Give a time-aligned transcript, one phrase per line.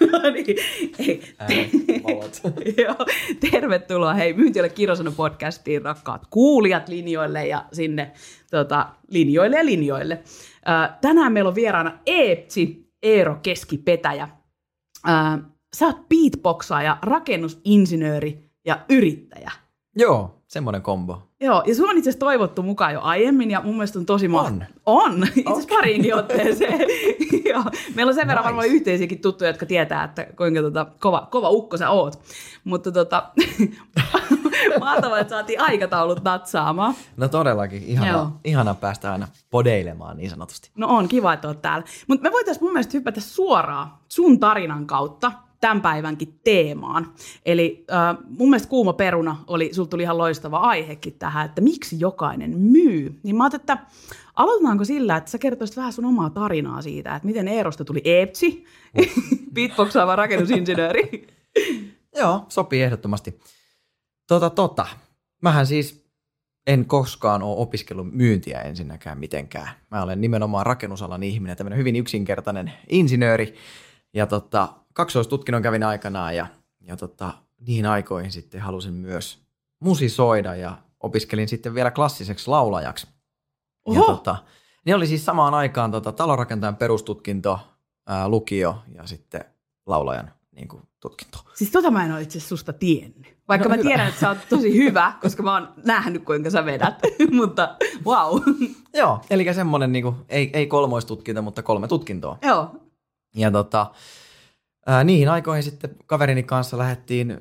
[0.12, 1.20] No niin,
[2.84, 2.96] Joo,
[3.50, 8.12] tervetuloa hei Myyntiölle Kirosana podcastiin, rakkaat kuulijat linjoille ja sinne
[8.50, 10.22] tota, linjoille ja linjoille.
[11.00, 14.28] Tänään meillä on vieraana Eepsi, Eero Keskipetäjä.
[15.76, 19.50] Sä oot beatboxaaja, rakennusinsinööri ja yrittäjä.
[19.96, 21.27] Joo, semmoinen kombo.
[21.40, 24.28] Joo, ja sulla on itse asiassa toivottu mukaan jo aiemmin, ja mun mielestä on tosi
[24.28, 24.64] ma- On?
[24.86, 25.76] On, itse asiassa okay.
[25.76, 26.80] pariinkin otteeseen.
[27.52, 27.64] Joo.
[27.94, 28.44] Meillä on sen verran Nice.
[28.44, 32.18] varmaan yhteisiäkin tuttuja, jotka tietää, että kuinka tota, kova, kova ukko sä oot.
[32.64, 33.22] Mutta tota,
[34.80, 36.94] mahtavaa, että saatiin aikataulut natsaamaan.
[37.16, 37.88] No todellakin, Joo.
[37.92, 40.70] ihana, ihana päästä aina podeilemaan niin sanotusti.
[40.76, 41.86] No on, kiva, että oot täällä.
[42.06, 47.12] Mutta me voitaisiin mun mielestä hypätä suoraan sun tarinan kautta tämän päivänkin teemaan.
[47.46, 52.00] Eli äh, mun mielestä kuuma peruna oli, sulta tuli ihan loistava aihekin tähän, että miksi
[52.00, 53.18] jokainen myy.
[53.22, 53.78] Niin mä että
[54.34, 58.64] aloitetaanko sillä, että sä kertoisit vähän sun omaa tarinaa siitä, että miten Eerosta tuli Eepsi,
[59.54, 61.26] beatboxaava rakennusinsinööri.
[62.18, 63.38] Joo, sopii ehdottomasti.
[64.28, 64.86] Tota, tota.
[65.42, 66.08] Mähän siis
[66.66, 69.68] en koskaan ole opiskellut myyntiä ensinnäkään mitenkään.
[69.90, 73.54] Mä olen nimenomaan rakennusalan ihminen, tämmöinen hyvin yksinkertainen insinööri.
[74.14, 76.46] Ja tota, kaksoistutkinnon kävin aikanaan ja,
[76.80, 77.32] ja tota,
[77.66, 79.38] niihin aikoihin sitten halusin myös
[79.80, 83.06] musisoida ja opiskelin sitten vielä klassiseksi laulajaksi.
[83.06, 84.36] Ja Oho, tota,
[84.86, 87.60] ne oli siis samaan aikaan tota, talonrakentajan perustutkinto,
[88.06, 89.44] ää, lukio ja sitten
[89.86, 91.38] laulajan niin kuin, tutkinto.
[91.54, 93.38] siis tota mä en ole itse susta tiennyt.
[93.48, 93.88] Vaikka No mä hyvä.
[93.88, 96.94] tiedän, että sä oot tosi hyvä, koska mä oon nähnyt, kuinka sä vedät.
[97.38, 97.76] Mutta
[98.06, 98.40] wow.
[98.98, 102.38] Joo, eli semmoinen niin kuin, ei, ei kolmoistutkinto, mutta kolme tutkintoa.
[102.42, 102.70] Joo,
[103.36, 103.90] Ja tota,
[104.88, 107.38] ää, niihin aikoihin sitten kaverini kanssa lähdettiin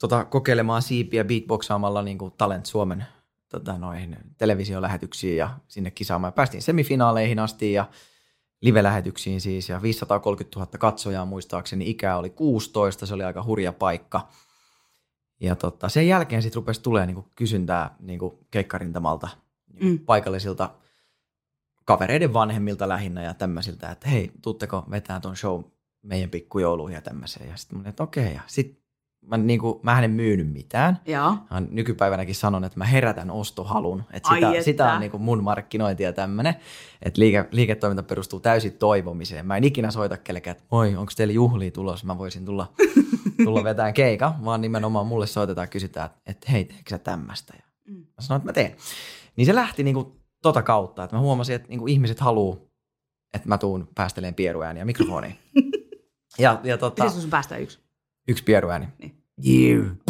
[0.00, 3.04] tota, kokeilemaan siipiä beatboxaamalla niin kuin Talent Suomen
[3.48, 6.32] tota, noihin televisiolähetyksiin ja sinne kisaamaan.
[6.32, 7.86] Päästiin semifinaaleihin asti ja
[8.60, 11.90] live-lähetyksiin siis ja 530 000 katsojaa muistaakseni.
[11.90, 14.28] Ikää oli 16, se oli aika hurja paikka.
[15.40, 19.98] Ja tota, sen jälkeen sitten rupesi tulee niinku kysyntää niinku keikkarintamalta niinku Mm.
[19.98, 20.70] paikallisilta
[21.84, 25.62] kavereiden vanhemmilta lähinnä ja tämmöisiltä, että hei, tuutteko vetää ton show
[26.02, 27.48] meidän pikkujouluihin ja tämmöiseen.
[27.50, 28.34] Ja sitten mä että okei.
[28.34, 28.78] Ja sitten
[29.26, 30.98] mä, niinku, mä en myynyt mitään.
[31.06, 31.36] joo.
[31.50, 34.04] Mä nykypäivänäkin sanon, että mä herätän ostohalun.
[34.12, 34.62] Että Ai sitä, että.
[34.64, 36.54] sitä on niinku mun markkinointi ja tämmöinen.
[37.02, 39.46] Että liike, liiketoiminta perustuu täysin toivomiseen.
[39.46, 42.06] Mä en ikinä soita kellekään, että moi, onko teillä juhlia tulossa?
[42.06, 42.72] Mä voisin tulla,
[43.44, 47.54] tulla vetään keika, vaan nimenomaan mulle soitetaan ja kysytään, että, hei, teekö sä tämmöistä?
[47.56, 47.94] Ja Mm.
[47.98, 48.76] mä sanoin, että mä teen.
[49.36, 52.70] Niin se lähti niinku tota kautta, että mä huomasin, että niinku ihmiset haluu,
[53.34, 55.34] että mä tuun päästeleen pieruääniä mikrofoniin.
[56.38, 57.78] ja, ja tota, Pitäisikö sun päästä yksi?
[58.28, 58.88] yksi pieruääni.
[58.98, 60.00] Niin.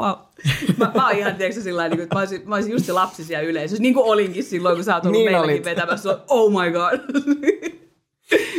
[0.00, 0.16] Mä,
[0.78, 2.84] mä, mä oon ihan, tiedätkö, sillä lailla, niin kuin, että mä olisin, mä olisin just
[2.84, 5.64] se lapsi siellä yleisössä, niin kuin olinkin silloin, kun sä oot ollut Niin meilläkin olit.
[5.64, 6.18] vetämässä.
[6.28, 7.00] Oh my god.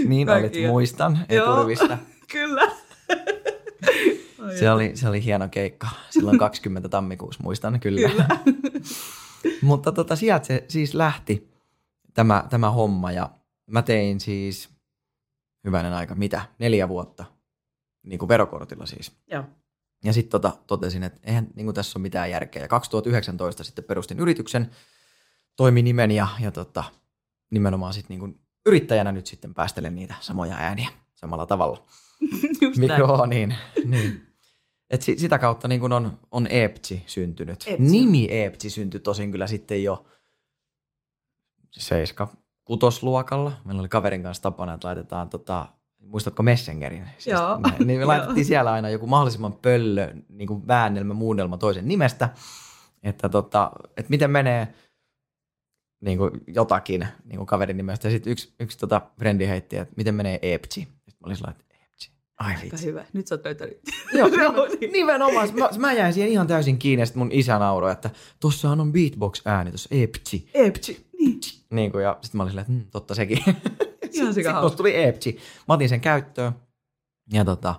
[0.05, 0.59] Niin Kaikki.
[0.59, 1.97] olit, muistan, eturivistä.
[2.31, 2.71] Kyllä.
[4.41, 5.87] Ai Se oli, se oli hieno keikka.
[6.09, 8.09] Silloin 20 tammikuussa, muistan kyllä.
[8.09, 8.27] Kyllä.
[9.61, 11.49] Mutta tota, sieltä se siis lähti
[12.13, 13.29] tämä, tämä homma ja
[13.71, 14.68] mä tein siis,
[15.63, 16.41] hyvänen aika, mitä?
[16.59, 17.25] Neljä vuotta,
[18.03, 19.11] niin kuin verokortilla siis.
[19.31, 19.43] Joo.
[20.03, 22.61] Ja sitten tota, totesin, että eihän niin kuin tässä ole mitään järkeä.
[22.61, 24.71] Ja 2019 sitten perustin yrityksen,
[25.55, 26.83] toiminimen ja, ja tota,
[27.51, 31.85] nimenomaan sitten niin kuin yrittäjänä nyt sitten päästelen niitä samoja ääniä samalla tavalla
[32.61, 32.91] Just näin.
[32.91, 33.55] mikrofoniin.
[33.85, 34.25] niin.
[34.89, 37.63] Et si- sitä kautta niin kun on, on Eeptsi syntynyt.
[37.67, 37.91] Eeptsi.
[37.91, 40.05] Nimi Eeptsi syntyi tosin kyllä sitten jo
[41.71, 42.27] seiska
[42.69, 43.51] kutosluokalla.
[43.65, 45.65] Meillä oli kaverin kanssa tapana, että laitetaan, tota,
[45.99, 47.07] muistatko Messengerin?
[47.25, 47.57] Joo.
[47.59, 52.29] ne- Niin me laitettiin siellä aina joku mahdollisimman pöllö niin kuin väännelmä, muunnelma toisen nimestä,
[53.03, 54.73] että, tota, että miten menee
[56.01, 58.07] niin kuin jotakin niin kuin kaverin nimestä.
[58.07, 60.79] Ja sitten yksi, yksi tota, frendi heitti, että miten menee Eeptsi.
[60.81, 62.11] Sitten mä olin sellainen, että Eeptsi.
[62.39, 62.85] Ai vitsi.
[62.85, 63.05] hyvä.
[63.13, 63.79] Nyt sä oot löytänyt.
[64.17, 64.27] Joo,
[64.81, 64.91] niin.
[64.91, 65.49] nimenomaan.
[65.59, 68.09] Mä, mä jäin siihen ihan täysin kiinni, ja mun isä nauroi, että
[68.39, 70.49] tossahan on beatbox-ääni, tossa Eeptsi.
[70.53, 71.08] Epsi.
[71.19, 71.39] Niin.
[71.69, 73.37] Niin kuin, ja sitten mä olin silleen, että mm, totta sekin.
[73.47, 75.37] Ihan Sitten sika musta tuli Eeptsi.
[75.67, 76.53] Mä otin sen käyttöön,
[77.33, 77.75] ja tota,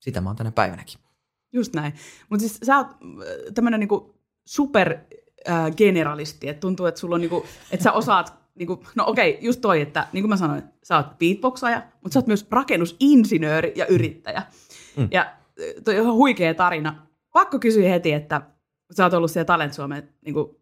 [0.00, 0.98] sitä mä oon tänä päivänäkin.
[1.52, 1.92] Just näin.
[2.30, 2.86] Mutta siis sä oot
[3.54, 4.14] tämmöinen niinku
[4.46, 4.98] super
[5.48, 9.60] äh, generalisti, että tuntuu, että sulla on niinku, että sä osaat, niinku, no okei, just
[9.60, 13.86] toi, että niin kuin mä sanoin, sä oot beatboxaaja, mutta sä oot myös rakennusinsinööri ja
[13.86, 14.42] yrittäjä.
[14.96, 15.02] Mm.
[15.02, 15.08] Mm.
[15.10, 17.06] Ja äh, toi on ihan huikea tarina.
[17.32, 18.40] Pakko kysyä heti, että
[18.96, 20.60] sä oot ollut siellä Talent Suomen niinku,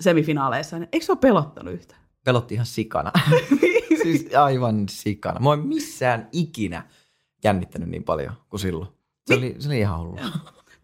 [0.00, 2.00] semifinaaleissa, niin eikö se ole pelottanut yhtään?
[2.24, 3.12] Pelotti ihan sikana.
[4.02, 5.40] siis aivan sikana.
[5.40, 6.82] Mä oon missään ikinä
[7.44, 8.88] jännittänyt niin paljon kuin silloin.
[9.26, 10.16] Se oli, se oli ihan hullu.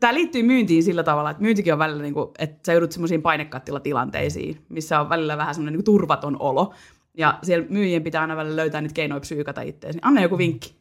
[0.01, 3.23] Tämä liittyy myyntiin sillä tavalla, että myyntikin on välillä, niin kuin, että sä joudut semmoisiin
[3.23, 6.75] painekattilatilanteisiin, missä on välillä vähän semmoinen niin turvaton olo.
[7.17, 9.99] Ja siellä myyjien pitää aina välillä löytää niitä keinoja psyykata itseäsi.
[10.03, 10.80] Anna joku vinkki.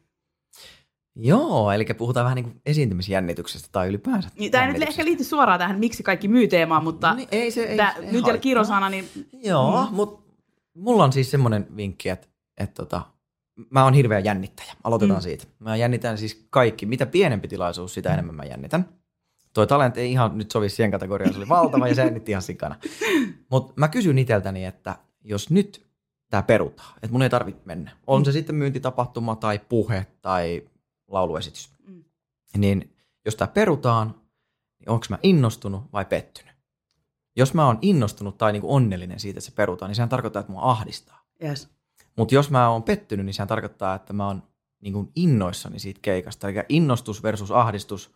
[1.21, 5.23] Joo, eli puhutaan vähän niin kuin esiintymisjännityksestä tai ylipäänsä Niin, tämä ei nyt ehkä liity
[5.23, 8.37] suoraan tähän miksi kaikki myy teemaan, mutta Niin, ei se, ei, se- ei nyt haittaa.
[8.37, 9.09] kirosana, niin
[9.43, 9.95] Joo, mm.
[9.95, 10.33] mutta
[10.73, 12.27] mulla on siis semmoinen vinkki, että,
[12.57, 13.01] että tota,
[13.69, 14.73] mä oon hirveä jännittäjä.
[14.83, 15.19] Aloitetaan Mm.
[15.19, 15.23] mm.
[15.23, 15.45] siitä.
[15.59, 16.85] Mä jännitän siis kaikki.
[16.85, 18.85] Mitä pienempi tilaisuus, sitä enemmän mä jännitän.
[19.53, 22.41] Toi talent ei ihan nyt sovi siihen kategoriaan, se oli valtava ja se jännitti ihan
[22.41, 22.75] sikana.
[23.51, 25.85] Mutta mä kysyn iteltäni, että jos nyt
[26.29, 27.91] tämä perutaan, että mun ei tarvitse mennä.
[28.07, 30.61] On se sitten myyntitapahtuma tai puhe tai
[31.09, 31.69] lauluesitys.
[31.87, 32.03] Mm.
[32.57, 32.95] Niin
[33.25, 34.15] jos tämä perutaan,
[34.79, 36.53] niin onko mä innostunut vai pettynyt?
[37.35, 40.51] Jos mä oon innostunut tai niinku onnellinen siitä, että se perutaan, niin sehän tarkoittaa, että
[40.51, 41.25] mua ahdistaa.
[41.43, 41.69] yes.
[42.17, 44.43] Mutta jos mä oon pettynyt, niin sehän tarkoittaa, että mä oon
[44.81, 46.49] niinku innoissani siitä keikasta.
[46.49, 48.11] Eli innostus versus ahdistus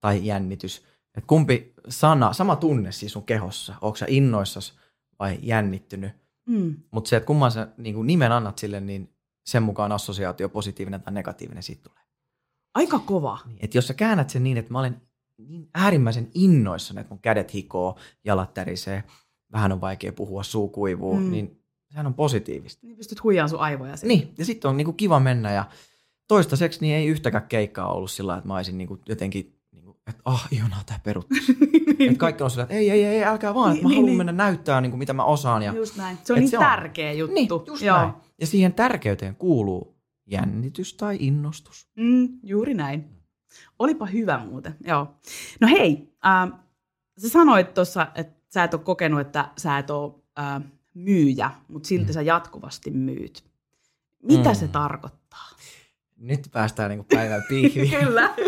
[0.00, 0.86] tai jännitys.
[1.16, 3.74] Et kumpi sana, sama tunne siis sun kehossa.
[3.80, 4.78] Onko sä innoissas
[5.18, 6.12] vai jännittynyt?
[6.46, 6.76] Mm.
[6.90, 9.14] Mutta se, että kumman sä niinku nimen annat sille, niin
[9.46, 12.04] sen mukaan assosiaatio positiivinen tai negatiivinen siitä tulee.
[12.74, 13.38] Aika kova.
[13.46, 15.02] Niin, että jos sä käännät sen niin, että mä olen
[15.48, 19.04] niin äärimmäisen innoissani, että mun kädet hikoo, jalat tärisee,
[19.52, 21.30] vähän on vaikea puhua, suu kuivuu, Mm.
[21.30, 22.86] niin sehän on positiivista.
[22.86, 23.96] Niin pystyt huijaamaan sun aivoja.
[23.96, 24.08] siitä.
[24.08, 25.64] Niin, ja sitten on niinku kiva mennä ja
[26.28, 30.48] toistaiseksi niin ei yhtäkään keikkaa ollut sillä, että mä olisin niinku jotenkin, niinku, että ah,
[30.50, 31.34] ihanaa tää peruttu.
[32.00, 34.16] että kaikki on sillä, että ei, ei, ei, älkää vaan, että mä Niin, haluan niin.
[34.16, 35.62] mennä näyttää niinku, mitä mä osaan.
[35.62, 36.18] Ja, Just näin.
[36.24, 36.64] Se on Et niin se on.
[36.64, 37.34] tärkeä juttu.
[37.34, 37.96] niin, just Joo.
[37.98, 38.12] näin.
[38.40, 39.89] Ja siihen tärkeyteen kuuluu
[40.30, 41.88] jännitys tai innostus.
[41.96, 43.04] Mm, juuri näin.
[43.78, 45.14] Olipa hyvä muuten, joo.
[45.60, 46.58] No hei, äh,
[47.18, 50.62] sä sanoit tuossa, että sä et ole kokenut, että sä et ole äh,
[50.94, 52.12] myyjä, mutta silti Mm.
[52.12, 53.44] sä jatkuvasti myyt.
[54.22, 54.54] Mitä Mm.
[54.54, 55.48] se tarkoittaa?
[56.16, 57.90] Nyt päästään niinku päivän pihviin.
[58.00, 58.34] Kyllä.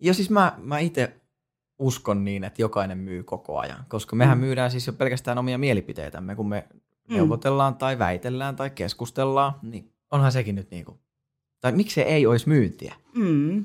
[0.00, 1.20] Ja siis mä, mä itse
[1.78, 4.44] uskon niin, että jokainen myy koko ajan, koska mehän Mm.
[4.44, 7.14] myydään siis jo pelkästään omia mielipiteitämme, kun me mm.
[7.14, 11.00] neuvotellaan tai väitellään tai keskustellaan, niin onhan sekin nyt niinku,
[11.60, 12.94] tai miksi se ei olisi myyntiä.
[13.14, 13.64] Mm,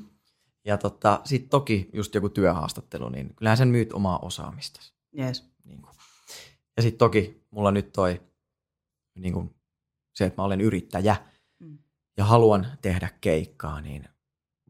[0.64, 4.80] Ja tota, sitten toki just joku työhaastattelu, niin kyllähän sen myyt omaa osaamista.
[5.18, 5.44] yes.
[5.64, 5.94] Niin kuin.
[6.76, 8.20] Ja sitten toki mulla nyt toi
[9.14, 9.54] niin kuin
[10.14, 11.16] se, että mä olen yrittäjä
[11.60, 11.78] Mm.
[12.16, 14.08] ja haluan tehdä keikkaa, niin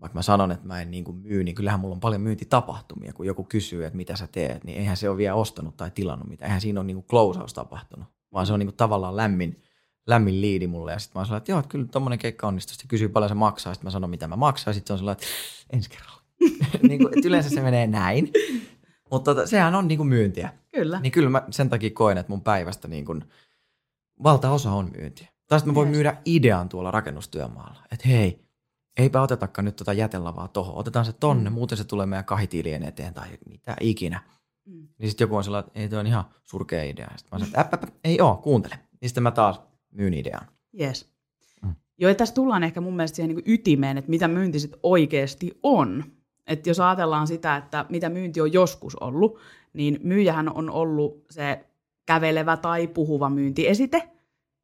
[0.01, 3.13] vaikka mä sanon, että mä en niin kuin myy, niin kyllähän mulla on paljon myyntitapahtumia,
[3.13, 6.29] kun joku kysyy, että mitä sä teet, niin eihän se ole vielä ostanut tai tilannut
[6.29, 6.47] mitään.
[6.49, 9.63] Eihän siinä ole niin kuin closeaus tapahtunut, vaan se on niin kuin tavallaan lämmin,
[10.07, 10.93] lämmin liidi mulle.
[10.93, 12.73] Ja sitten mä sellainen, että joo, että kyllä tommonen keikka onnistuu.
[12.73, 14.75] Sitten kysyy paljon se maksaa, sitten mä sanon, mitä mä maksan.
[14.75, 16.23] Sitten se on sellainen, että ensi kerralla.
[16.89, 18.31] niin kuin, että yleensä se menee näin.
[19.11, 20.53] Mutta tota, sehän on niin kuin myyntiä.
[20.75, 21.01] Kyllä.
[21.01, 23.25] Niin kyllä mä sen takia koen, että mun päivästä niin kun
[24.23, 25.29] valtaosa on myyntiä.
[25.49, 27.79] Tai sitten mä voin myydä idean tuolla rakennustyömaalla.
[27.93, 28.45] Että hei,
[28.97, 30.75] eipä otetakaan nyt tota jätelavaa tohon.
[30.77, 31.55] Otetaan se tonne, Mm.
[31.55, 34.21] muuten se tulee meidän kahitiilien eteen tai mitä ikinä.
[34.67, 34.89] Mm.
[34.99, 37.09] Niin sitten joku on sellainen, että ei toi on ihan surkea idea.
[37.17, 38.79] Sitten mä sanon, että äp, äp, äp, ei oo, kuuntele.
[39.01, 39.61] Niin sitten mä taas
[39.95, 40.47] myyn idean.
[40.81, 41.09] Yes.
[41.63, 41.75] Mm.
[41.99, 45.59] Joo, ja tässä tullaan ehkä mun mielestä siihen niin ytimeen, että mitä myynti sitten oikeasti
[45.63, 46.05] on.
[46.47, 49.39] Että jos ajatellaan sitä, että mitä myynti on joskus ollut,
[49.73, 51.65] niin myyjähän on ollut se
[52.07, 54.09] kävelevä tai puhuva myyntiesite.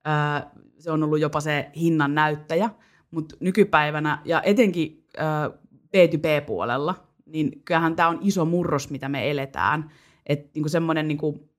[0.09, 2.71] Öö, se on ollut jopa se hinnan näyttäjä,
[3.11, 5.59] mutta nykypäivänä ja etenkin öö,
[5.97, 6.95] B2B-puolella,
[7.27, 9.91] niin kyllähän tämä on iso murros, mitä me eletään.
[10.27, 11.50] Että niinku semmoinen niinku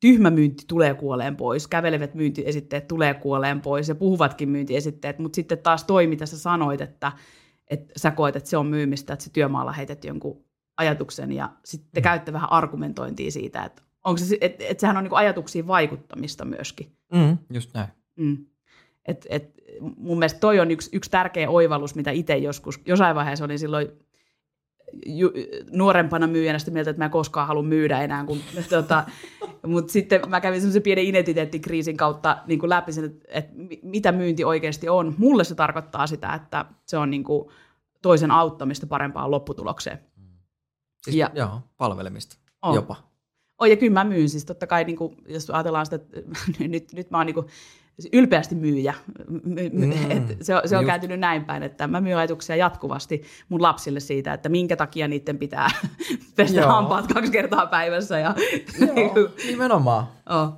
[0.00, 5.58] tyhmä myynti tulee kuoleen pois, kävelevät myyntiesitteet tulee kuoleen pois ja puhuvatkin myyntiesitteet, mutta sitten
[5.58, 7.12] taas toi, mitä sä sanoit, että,
[7.70, 10.44] että sä koet, että se on myymistä, että se työmaalla heität jonkun
[10.76, 12.04] ajatuksen ja sitten Mm.
[12.04, 16.92] käytte vähän argumentointia siitä, että onko se, että, että sehän on niin ajatuksiin vaikuttamista myöskin.
[17.12, 17.88] Mm, just näin.
[18.16, 18.46] Mm.
[19.04, 19.54] Et, et,
[19.96, 23.88] mun mielestä toi on yksi, yksi tärkeä oivallus, mitä itse joskus, jossain vaiheessa olin silloin
[25.06, 25.30] ju,
[25.72, 28.24] nuorempana myyjänä sitä mieltä, että mä en koskaan halua myydä enää.
[28.24, 28.38] Kun,
[28.70, 29.04] tota,
[29.66, 33.80] mutta sitten mä kävin semmoisen pienen identiteettikriisin kautta niin kuin läpi sen, että, että mi-
[33.82, 35.14] mitä myynti oikeasti on.
[35.18, 37.48] Mulle se tarkoittaa sitä, että se on niin kuin
[38.02, 39.98] toisen auttamista parempaan lopputulokseen.
[41.04, 42.74] Siis, Ja- ja, joo, palvelemista On.
[42.74, 42.96] jopa.
[43.58, 46.20] Oh, ja kyllä mä myyn siis totta kai, niin kuin, jos ajatellaan sitä, että
[46.68, 47.46] nyt, nyt mä oon niin kuin,
[48.12, 48.94] ylpeästi myyjä.
[49.28, 49.40] My,
[49.72, 50.86] my, Mm, et se, on- se on just.
[50.86, 55.38] kääntynyt näin päin, että mä myyn ajatuksia jatkuvasti mun lapsille siitä, että minkä takia niiden
[55.38, 55.70] pitää
[56.36, 56.68] pestä Joo.
[56.68, 58.18] hampaat kaksi kertaa päivässä.
[58.18, 58.34] Ja,
[58.86, 60.06] Joo, nimenomaan.
[60.30, 60.52] oh.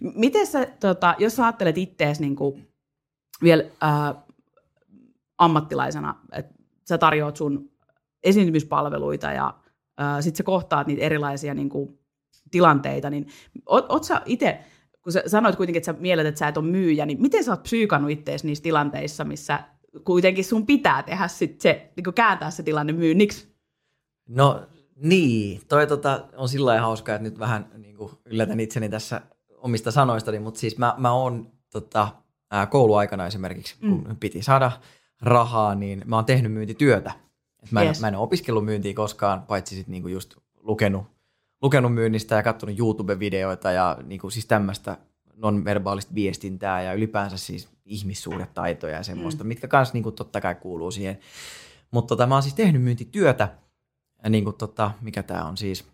[0.00, 2.68] Miten sä, tota, jos sä ajattelet ittees niin kuin,
[3.42, 4.22] vielä äh,
[5.38, 6.54] ammattilaisena, että
[6.88, 7.70] sä tarjoat sun
[8.24, 9.54] esiintymispalveluita ja
[10.00, 11.98] äh, sitten sä kohtaat niitä erilaisia niin kuin,
[12.50, 13.26] tilanteita, niin
[13.66, 14.58] oot, oot sä itse,
[15.08, 17.52] kun sä sanoit kuitenkin, että sä mielet, että sä et ole myyjä, niin miten sä
[17.52, 19.60] oot psyykannut ittees niissä tilanteissa, missä
[20.04, 23.48] kuitenkin sun pitää tehdä sit se, niin kääntää se tilanne myynniksi?
[24.28, 24.62] No
[24.96, 29.20] niin, toi tota, on sillä lailla hauskaa, että nyt vähän niin kuin yllätän itseni tässä
[29.56, 32.08] omista sanoistani, mutta siis mä, mä oon tota,
[32.70, 34.16] kouluaikana esimerkiksi, kun mm.
[34.16, 34.72] piti saada
[35.22, 37.12] rahaa, niin mä oon tehnyt myyntityötä.
[37.62, 38.00] Et mä, en, Yes.
[38.00, 41.06] mä en ole opiskellut myyntiä koskaan, paitsi sitten niinku just lukenut,
[41.62, 44.98] lukenut myynnistä ja katsonut YouTube-videoita ja niinku siis tämmöistä
[45.36, 49.48] non-verbaalista viestintää ja ylipäänsä siis ihmissuhdetaitoja ja semmoista, mm.
[49.48, 51.18] mitkä kanssa niinku totta kai kuuluu siihen.
[51.90, 53.48] Mutta tota, mä oon siis tehnyt myyntityötä,
[54.24, 55.84] ja niinku tota, mikä tämä on siis,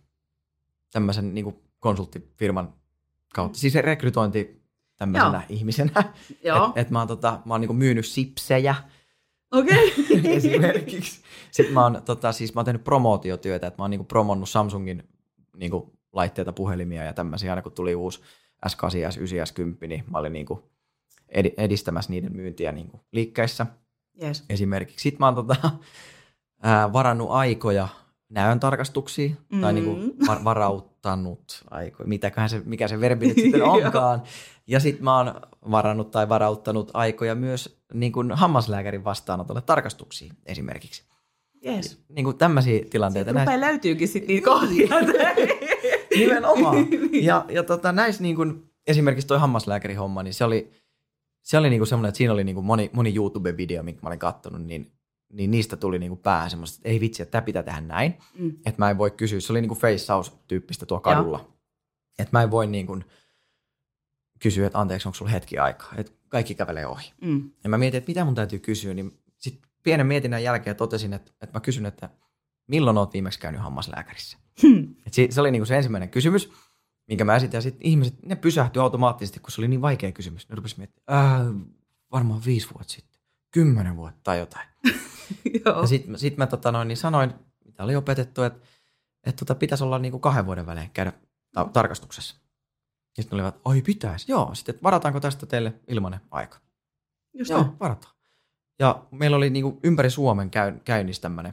[0.93, 2.75] tämmöisen niinku konsulttifirman
[3.35, 4.65] kautta, siis rekrytointi
[4.97, 5.43] tämmöisenä Joo.
[5.49, 6.05] ihmisenä.
[6.45, 8.75] Joo, Et, et mä oon, tota, mä oon niinku myynyt sipsejä
[9.53, 9.95] okei.
[10.37, 11.21] esimerkiksi.
[11.51, 15.09] Sitten mä oon, tota, siis mä oon tehnyt promootiotyötä, että mä oon niinku promonnut Samsungin
[15.57, 17.53] niinku, laitteita, puhelimia ja tämmöisiä.
[17.53, 18.21] Aina kun tuli uusi
[18.67, 18.71] S8,
[19.11, 20.71] S9, S10, niin mä olin niinku
[21.29, 23.67] edi- edistämässä niiden myyntiä niinku liikkeissä
[24.23, 24.45] Yes.
[24.49, 25.03] esimerkiksi.
[25.03, 25.71] Sitten mä oon tota,
[26.63, 27.89] ää, varannut aikoja
[28.29, 29.61] näön tarkastuksiin, mm.
[29.61, 30.27] tai niinku Mm.
[30.27, 34.23] var- varauttanut aikoja, mitäköhän se, mikä se verbi nyt sitten onkaan.
[34.67, 35.35] Ja sitten mä oon
[35.71, 41.05] varannut tai varauttanut aikoja myös niin kuin hammaslääkärin vastaanotolle tarkastuksiin esimerkiksi.
[41.67, 42.05] Yes.
[42.09, 43.31] Niin kuin tämmöisiä tilanteita.
[43.31, 44.89] Sitten rupeaa löytyykin sitten niitä kohtia.
[46.19, 46.77] Nimenomaan.
[47.23, 50.71] Ja, ja tota, näissä niin kuin, esimerkiksi toi hammaslääkärihomma, niin se oli,
[51.43, 54.09] se oli niin kuin semmoinen, että siinä oli niin kuin moni, moni YouTube-video, minkä mä
[54.09, 54.93] olin katsonut, niin,
[55.33, 58.15] niin niistä tuli niin kuin päähän semmoista, että ei vitsi, että tämä pitää tehdä näin.
[58.39, 58.51] Mm.
[58.67, 61.51] Että mä en voi kysyä, se oli niin kuin face-tyyppistä tuo kadulla.
[62.19, 63.05] Että mä en voi niin kuin
[64.39, 65.93] kysyä, että anteeksi, onko sulla hetki aikaa.
[65.97, 67.13] Että kaikki kävelee ohi.
[67.21, 67.51] Mm.
[67.65, 69.19] Ja mä mietin, että mitä mun täytyy kysyä, niin
[69.85, 72.11] pienen mietinnän jälkeen totesin, että, että mä kysyn, että
[72.67, 74.39] milloin oot viimeksi käynyt hammaslääkärissä?
[74.63, 74.95] Hmm.
[75.07, 76.53] Et si- se oli niinku se ensimmäinen kysymys,
[77.09, 80.49] minkä mä esitin, ja sitten ihmiset, ne pysähtyi automaattisesti, kun se oli niin vaikea kysymys.
[80.49, 81.47] Ne rupesivat miettimään, äh,
[82.13, 84.69] varmaan viisi vuotta sitten, kymmenen vuotta tai jotain.
[85.65, 85.81] Joo.
[85.81, 88.67] Ja sitten sit mä tota noin, niin sanoin, mitä oli opetettu, että,
[89.27, 91.13] että tota, pitäisi olla niinku kahden vuoden välein käydä
[91.53, 92.37] ta- tarkastuksessa.
[93.17, 94.55] Ja sitten olivat, oi pitäisi, joo.
[94.55, 96.59] Sitten, varataanko tästä teille ilmainen aika?
[97.35, 98.14] Just Joo, varataan.
[98.79, 101.53] Ja meillä oli niinku ympäri Suomen käy, käynnissä tämmönen,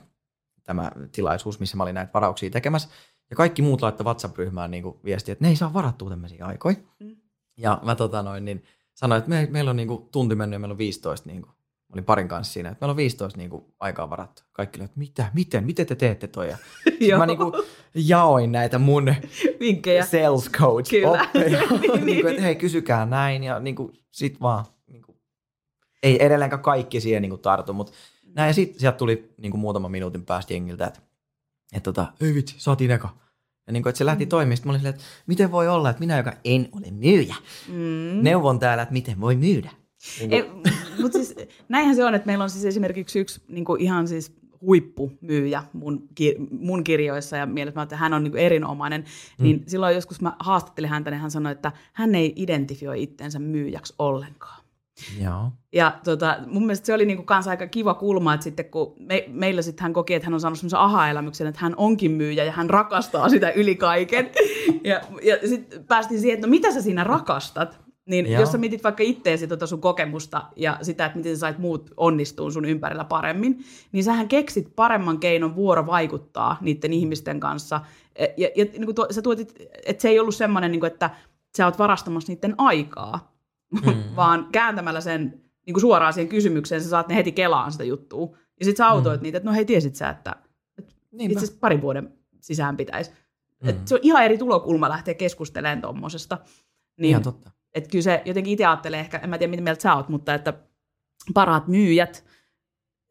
[0.63, 2.89] tämä tilaisuus, missä mä olin näitä varauksia tekemässä.
[3.29, 6.75] Ja kaikki muut laittoi WhatsApp-ryhmään niinku viestiä, että ne ei saa varattua tämmöisiä aikoja.
[6.99, 7.15] Mm.
[7.57, 8.63] Ja mä tota noin, niin
[8.93, 11.47] sanoin, että me, meillä on niinku tunti mennyt ja meillä on 15 niinku.
[11.47, 14.43] Mä olin parin kanssa siinä, että meillä on 15 niinku aikaa varattu.
[14.51, 16.49] Kaikki oli, että mitä, miten, miten te teette toi?
[16.99, 17.63] Ja mä niinku
[17.95, 19.15] jaoin näitä mun
[19.59, 20.05] Vinkkejä.
[20.05, 21.61] sales coach oppeja.
[21.69, 22.27] Niin, niin kuin, niin.
[22.27, 24.65] että hei, kysykää näin ja niin kuin, sit vaan.
[26.03, 27.93] Ei edelleenkään kaikki siihen niin kuin, tartu, mutta
[28.36, 28.48] näin.
[28.48, 31.00] Ja sitten sieltä tuli niin kuin, muutaman minuutin päästä jengiltä, että,
[31.74, 33.10] että tota, ei vitsi, saatiin eka.
[33.67, 34.58] Ja niin kuin, että se lähti toimimaan.
[34.58, 37.36] Sitten mä olin silleen, että miten voi olla, että minä, joka en ole myyjä,
[37.67, 38.24] Mm.
[38.24, 39.72] neuvon täällä, että miten voi myydä.
[40.27, 40.46] Niin
[41.01, 41.36] Mutta siis
[41.70, 46.10] näinhän se on, että meillä on siis esimerkiksi yksi niin kuin ihan siis huippumyyjä mun,
[46.60, 49.01] mun kirjoissa ja mielestä mä ajattelin, että hän on niin erinomainen.
[49.01, 49.43] Mm.
[49.43, 53.93] Niin silloin joskus mä haastattelin häntä, niin hän sanoi, että hän ei identifioi itsensä myyjäksi
[54.00, 54.63] ollenkaan.
[55.21, 55.51] Joo.
[55.74, 59.25] Ja tota, mun mielestä se oli niinku kans aika kiva kulma, että sitten kun me,
[59.27, 62.51] meillä sitten hän koki, että hän on saanut semmoisen aha-elämyksen, että hän onkin myyjä ja
[62.51, 64.29] hän rakastaa sitä yli kaiken.
[64.83, 67.79] Ja, ja sitten päästiin siihen, että no mitä sä siinä rakastat?
[68.05, 68.41] Niin Joo.
[68.41, 71.91] jos sä mietit vaikka itteesi tota sun kokemusta ja sitä, että miten sä sait muut
[71.98, 77.81] onnistua sun ympärillä paremmin, niin sähän keksit paremman keinon vuorovaikuttaa niiden ihmisten kanssa.
[78.19, 79.55] Ja, ja, ja niin kuin tuo, sä tuotit,
[79.86, 81.10] että se ei ollut semmoinen, niin kuin, että
[81.57, 83.30] sä oot varastamassa niiden aikaa,
[83.71, 84.03] Mm.
[84.15, 88.37] vaan kääntämällä sen niin kuin suoraan siihen kysymykseen, sä saat ne heti kelaan sitä juttua.
[88.59, 89.23] Ja sit sä autoit mm.
[89.23, 90.35] niitä, että no hei, tiesit sä, että
[91.11, 91.33] Niinpä.
[91.33, 93.11] itse asiassa parin vuoden sisään pitäisi.
[93.63, 93.69] Mm.
[93.69, 96.37] Et se on ihan eri tulokulma lähteä keskustelemaan tuommoisesta.
[96.97, 97.51] Niin, Ihan totta.
[97.73, 100.33] että kyllä se jotenkin itse ajattelee ehkä, en mä tiedä mitä mieltä sä oot, mutta
[100.33, 100.53] että
[101.33, 102.25] parhaat myyjät,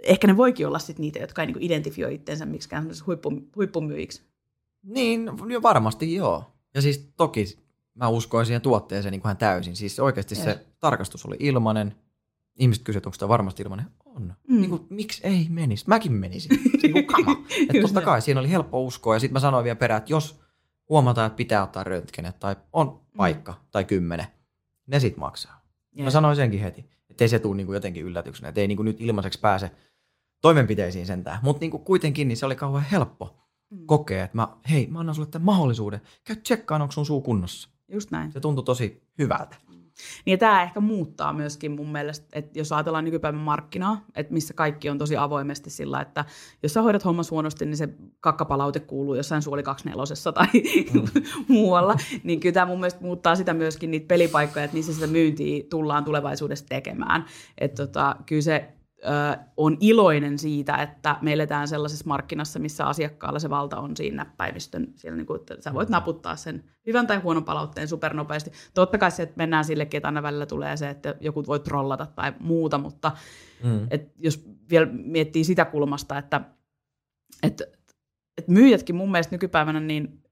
[0.02, 4.22] ehkä ne voikin olla sit niitä, jotka ei niinku identifioi itsensä miksikään huippu, huippumyyjiksi.
[4.82, 6.44] Niin, jo varmasti joo.
[6.74, 7.46] Ja siis toki
[7.94, 9.76] mä uskoin siihen tuotteeseen niin kuin hän täysin.
[9.76, 10.44] Siis oikeasti Yes.
[10.44, 11.94] se tarkastus oli ilmainen.
[12.58, 13.86] Ihmiset kysyivät, onko tämä varmasti ilmainen.
[14.04, 14.22] On.
[14.22, 14.34] Mm.
[14.54, 14.60] Mm.
[14.60, 15.84] Niin kuin, miksi ei menisi?
[15.88, 16.50] Mäkin menisin.
[16.82, 17.36] Niin kuin, kama.
[17.82, 19.14] Totta kai siinä oli helppo uskoa.
[19.16, 20.40] Ja sitten mä sanoin vielä perään, että jos
[20.88, 24.26] huomataan, että pitää ottaa röntgenet tai on paikka tai kymmenen,
[24.86, 25.60] ne sit maksaa.
[25.96, 26.04] Yes.
[26.04, 29.00] Mä sanoin senkin heti, että ei se tule niinku jotenkin yllätyksenä, että ei niinku nyt
[29.00, 29.70] ilmaiseksi pääse
[30.40, 31.38] toimenpiteisiin sentään.
[31.42, 33.36] Mutta niinku kuitenkin niin se oli kauhean helppo
[33.70, 33.86] Mm.
[33.86, 36.00] kokea, että mä, hei, mä annan sulle tämän mahdollisuuden.
[36.24, 37.68] Käy tsekkaan, onko sun suu kunnossa.
[37.90, 38.32] Just näin.
[38.32, 39.56] Se tuntui tosi hyvältä.
[40.24, 44.54] Niin ja tämä ehkä muuttaa myöskin mun mielestä, että jos ajatellaan nykypäivän markkinaa, että missä
[44.54, 46.24] kaikki on tosi avoimesti sillä, että
[46.62, 47.88] jos sä hoidat hommas huonosti, niin se
[48.20, 50.46] kakkapalaute kuuluu jossain suoli 24 tai
[50.94, 51.22] mm.
[51.54, 55.64] muualla, niin kyllä tämä mun mielestä muuttaa sitä myöskin niitä pelipaikkoja, että missä sitä myyntiä
[55.70, 57.24] tullaan tulevaisuudessa tekemään.
[57.58, 58.68] Että tota, kyllä se
[59.56, 64.86] on iloinen siitä, että me eletään sellaisessa markkinassa, missä asiakkaalla se valta on siinä näppäimistön.
[64.96, 65.92] Siellä niin kuin, että sä voit mm.
[65.92, 68.50] naputtaa sen hyvän tai huonon palautteen supernopeasti.
[68.74, 72.06] Totta kai se, että mennään sillekin, että aina välillä tulee se, että joku voi trollata
[72.06, 73.12] tai muuta, mutta
[73.64, 73.86] mm.
[73.90, 76.40] et jos vielä miettii sitä kulmasta, että,
[77.42, 77.64] että,
[78.38, 80.22] että myyjätkin mun mielestä nykypäivänä niin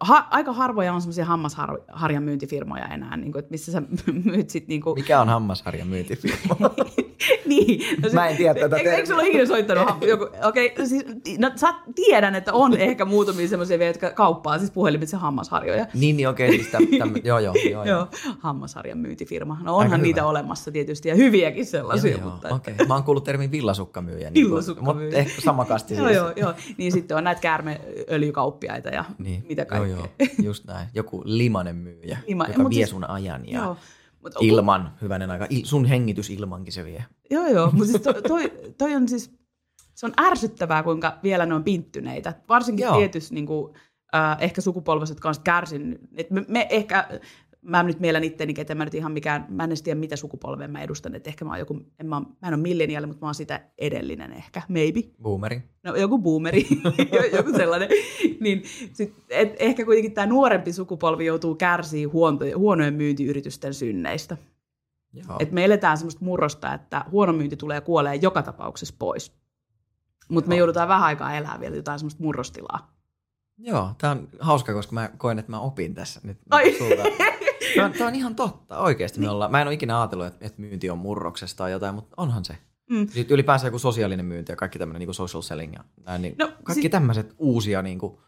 [0.00, 3.82] ha, aika harvoja on semmoisia hammasharjan myyntifirmoja enää, niin kuin, että missä sä
[4.24, 4.94] myyt sit niin kuin...
[4.94, 6.56] Mikä on hammasharjan myyntifirma?
[7.48, 8.02] niin.
[8.02, 8.76] No, Mä en tiedä tätä.
[8.76, 11.04] Eikö, eikö sulla ole ikinä soittanut joku, okei, okay, siis,
[11.38, 15.86] no, sä tiedän, että on ehkä muutamia semmoisia vielä, jotka kauppaa siis puhelimitse hammasharjoja.
[15.94, 18.06] Niin, niin okei, okay, siis täm, täm, joo, joo, joo, joo.
[18.38, 19.58] hammasharjan myyntifirma.
[19.62, 20.30] No onhan Aika niitä hyvä.
[20.30, 22.10] olemassa tietysti, ja hyviäkin sellaisia.
[22.10, 22.74] Joo, joo, mutta, okei.
[22.74, 22.86] Okay.
[22.86, 24.30] Mä oon kuullut termin villasukkamyyjä.
[24.30, 25.06] Niin villasukkamyyjä.
[25.06, 26.00] Mutta ehkä sama kasti siis.
[26.06, 26.54] joo, joo, joo.
[26.76, 29.44] Niin sitten on näitä käärmeöljykauppiaita ja niin.
[29.48, 29.96] mitä kaikkea.
[29.96, 30.88] Joo, joo, just näin.
[30.94, 33.76] Joku limanen myyjä, Lima, joka vie siis, sun ajan ja joo.
[34.24, 35.46] Mut ilman, hyvänen aika.
[35.64, 37.04] Sun hengitys ilmankin se vie.
[37.30, 37.70] Joo, joo.
[37.70, 39.32] Mutta siis toi, toi, toi, on siis,
[39.94, 42.34] se on ärsyttävää, kuinka vielä ne on pinttyneitä.
[42.48, 43.74] Varsinkin tietysti niin kuin,
[44.14, 45.98] äh, ehkä sukupolviset kanssa kärsin.
[46.16, 47.08] Et me, me ehkä
[47.64, 50.68] mä nyt mielen itteni, että mä nyt ihan mikään, mä en edes tiedä mitä sukupolvea
[50.68, 53.28] mä edustan, että ehkä mä oon joku, en mä, mä en ole milleniaali, mutta mä
[53.28, 55.00] oon sitä edellinen ehkä, maybe.
[55.22, 55.62] Boomeri.
[55.82, 56.66] No joku boomeri,
[57.36, 57.88] joku sellainen.
[58.40, 64.36] niin, sit, et, ehkä kuitenkin tämä nuorempi sukupolvi joutuu kärsiä huono, huonojen myyntiyritysten synneistä.
[65.12, 65.36] Joo.
[65.38, 69.32] Et me eletään semmoista murrosta, että huono myynti tulee kuolee joka tapauksessa pois.
[70.28, 72.94] Mutta me joudutaan vähän aikaa elää vielä jotain semmoista murrostilaa.
[73.58, 76.74] Joo, tämä on hauska, koska mä koen, että mä opin tässä nyt Ai.
[77.74, 79.28] Tämä on, tämä on ihan totta, oikeasti niin.
[79.28, 79.50] me ollaan.
[79.50, 82.58] Mä en ole ikinä ajatellut, että, että myynti on murroksesta tai jotain, mutta onhan se.
[82.90, 83.08] Mm.
[83.08, 86.52] Sitten ylipäänsä joku sosiaalinen myynti ja kaikki tämmöinen niin social selling ja näin, niin no,
[86.62, 86.92] kaikki sit...
[86.92, 88.18] tämmöiset uusia, niin kuin,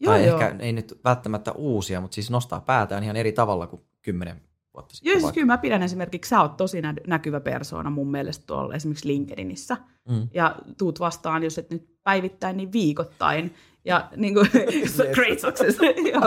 [0.00, 0.40] joo, tai joo.
[0.40, 4.42] ehkä ei nyt välttämättä uusia, mutta siis nostaa päätään ihan eri tavalla kuin kymmenen
[4.74, 5.10] vuotta sitten.
[5.10, 9.08] Joo, siis kyllä mä pidän esimerkiksi, sä oot tosi näkyvä persoona mun mielestä tuolla esimerkiksi
[9.08, 9.76] LinkedInissä.
[10.08, 10.28] Mm.
[10.34, 13.54] Ja tuut vastaan, jos et nyt päivittäin, niin viikoittain.
[13.88, 14.50] Ja niin kuin,
[15.14, 15.78] great success.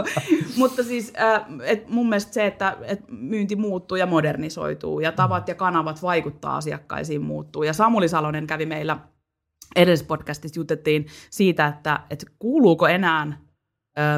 [0.57, 5.47] Mutta siis äh, et mun mielestä se, että et myynti muuttuu ja modernisoituu ja tavat
[5.47, 7.63] ja kanavat vaikuttaa asiakkaisiin muuttuu.
[7.63, 8.97] Ja Samuli Salonen kävi meillä
[9.75, 13.37] edellisessä podcastissa jutettiin siitä, että, että kuuluuko enää äh,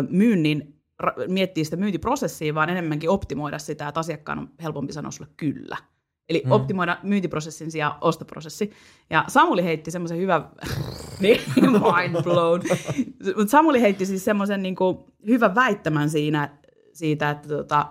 [0.10, 0.74] myynnin
[1.28, 5.78] miettiä sitä myyntiprosessia, vaan enemmänkin optimoida sitä, että asiakkaan on helpompi sanoa sulle kyllä.
[6.30, 6.52] Eli mm.
[6.52, 8.72] optimoida myyntiprosessin sijaan ostoprosessi.
[9.10, 10.50] Ja Samuli heitti semmoisen hyvän,
[11.20, 12.62] niin, mind blown.
[13.38, 14.76] Mutta Samuli heitti siis semmoisen niin
[15.28, 16.58] hyvän väittämän siinä,
[16.94, 17.88] siitä, että tota,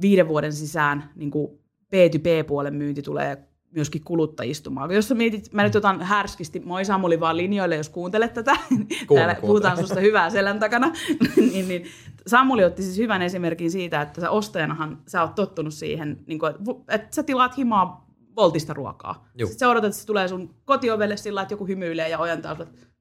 [0.00, 1.58] viiden vuoden sisään niin kuin
[1.94, 4.90] B2B-puolen myynti tulee myöskin kuluttajistumaan.
[4.90, 8.56] Jos sä mietit, mä nyt otan härskisti, moi Samuli vaan linjoille, jos kuuntelet tätä,
[9.06, 9.46] Kuule, täällä kuule.
[9.46, 10.92] puhutaan susta hyvää selän takana,
[11.36, 11.84] niin, niin
[12.26, 16.54] Samuli otti siis hyvän esimerkin siitä, että sä ostajanahan sä oot tottunut siihen, niin kuin,
[16.88, 18.06] että sä tilaat himaa
[18.36, 19.28] voltista ruokaa.
[19.38, 19.48] Juh.
[19.48, 22.56] Sitten sä odotat, että se tulee sun kotiovelle sillä että joku hymyilee ja ojantaa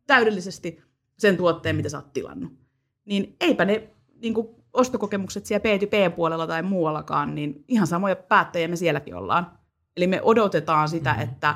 [0.07, 0.83] täydellisesti
[1.17, 2.51] sen tuotteen, mitä sä oot tilannut.
[3.05, 3.89] Niin eipä ne
[4.21, 9.51] niin kuin, ostokokemukset siellä B2B-puolella tai muuallakaan, niin ihan samoja päättäjiä me sielläkin ollaan
[9.97, 11.23] Eli me odotetaan sitä, mm-hmm.
[11.23, 11.55] että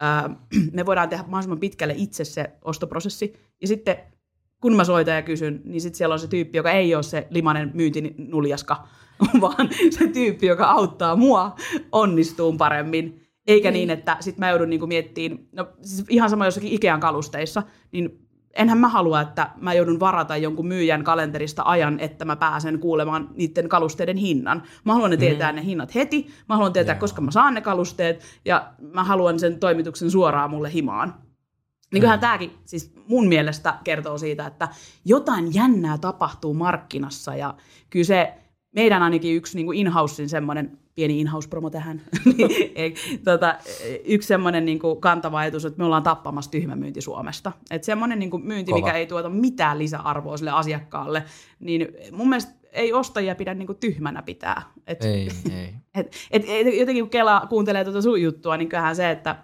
[0.00, 0.30] ää,
[0.72, 3.34] me voidaan tehdä mahdollisimman pitkälle itse se ostoprosessi.
[3.60, 3.96] Ja sitten
[4.60, 7.26] kun mä soitan ja kysyn, niin sitten siellä on se tyyppi, joka ei ole se
[7.30, 8.88] limanen myyntinuljaska,
[9.40, 11.56] vaan se tyyppi, joka auttaa mua
[11.92, 13.22] onnistuun paremmin.
[13.46, 17.00] Eikä niin, niin että sitten mä joudun niinku miettimään, no siis ihan sama jossakin Ikean
[17.00, 22.36] kalusteissa, niin enhän mä halua, että mä joudun varata jonkun myyjän kalenterista ajan, että mä
[22.36, 24.62] pääsen kuulemaan niiden kalusteiden hinnan.
[24.84, 25.20] Mä haluan ne mm.
[25.20, 25.56] tietää mm.
[25.56, 27.00] ne hinnat heti, mä haluan tietää, Joo.
[27.00, 31.14] koska mä saan ne kalusteet, ja mä haluan sen toimituksen suoraan mulle himaan.
[31.92, 32.20] Niin kyllähän mm.
[32.20, 34.68] tämäkin siis mun mielestä kertoo siitä, että
[35.04, 37.54] jotain jännää tapahtuu markkinassa, ja
[37.90, 38.34] kyllä se
[38.74, 42.00] meidän ainakin yksi niin in-housein semmoinen pieni in-house-promo tähän.
[42.38, 43.54] Niin, tota,
[44.04, 47.52] yksi semmoinen niin kuin kantava ajatus, että me ollaan tappamassa tyhmämyynti Suomesta.
[47.70, 48.86] Että semmoinen niin kuin myynti, Kova.
[48.86, 51.24] mikä ei tuota mitään lisäarvoa sille asiakkaalle,
[51.60, 54.62] niin mun mielestä ei ostajia pidä niin kuin tyhmänä pitää.
[54.86, 55.74] Et, ei, ei.
[55.94, 59.36] Et, et, et, jotenkin kun Kela kuuntelee tuota sun juttua, niin kyllähän se, että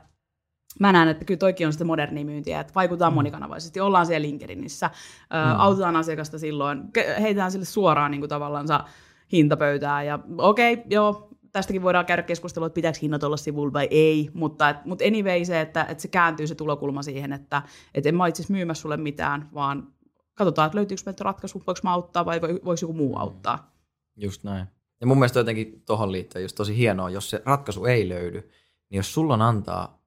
[0.80, 3.14] mä näen, että kyllä toikin on sitä modernia myyntiä, että vaikutaan mm.
[3.14, 5.60] monikanavaisesti, ollaan siellä LinkedInissä, mm.
[5.60, 6.82] autetaan asiakasta silloin,
[7.20, 8.66] heitetään sille suoraan niin kuin tavallaan
[9.32, 13.88] hintapöytää ja okei, okay, joo, tästäkin voidaan käydä keskustelua, että pitääkö hinnat olla sivulla vai
[13.90, 17.62] ei, mutta, et, mutta anyway se, että, että se kääntyy se tulokulma siihen, että,
[17.94, 19.92] että en mä itse myymässä sulle mitään, vaan
[20.34, 23.74] katsotaan, että löytyykö meiltä ratkaisu, voiko mä auttaa vai voiko joku muu auttaa.
[24.16, 24.66] Just näin.
[25.00, 28.40] Ja mun mielestä jotenkin tuohon liittyen just tosi hienoa, jos se ratkaisu ei löydy,
[28.90, 30.04] niin jos sulla on antaa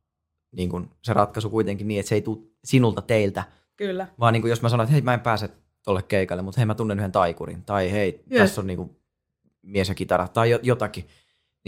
[0.51, 3.43] niin kun se ratkaisu kuitenkin niin, että se ei tule sinulta teiltä,
[3.75, 4.07] Kyllä.
[4.19, 5.49] vaan niin kun jos mä sanon, että hei mä en pääse
[5.83, 8.39] tolle keikalle, mutta hei mä tunnen yhden taikurin, tai hei yes.
[8.39, 8.97] tässä on niin
[9.62, 11.07] mies ja kitara, tai jotakin,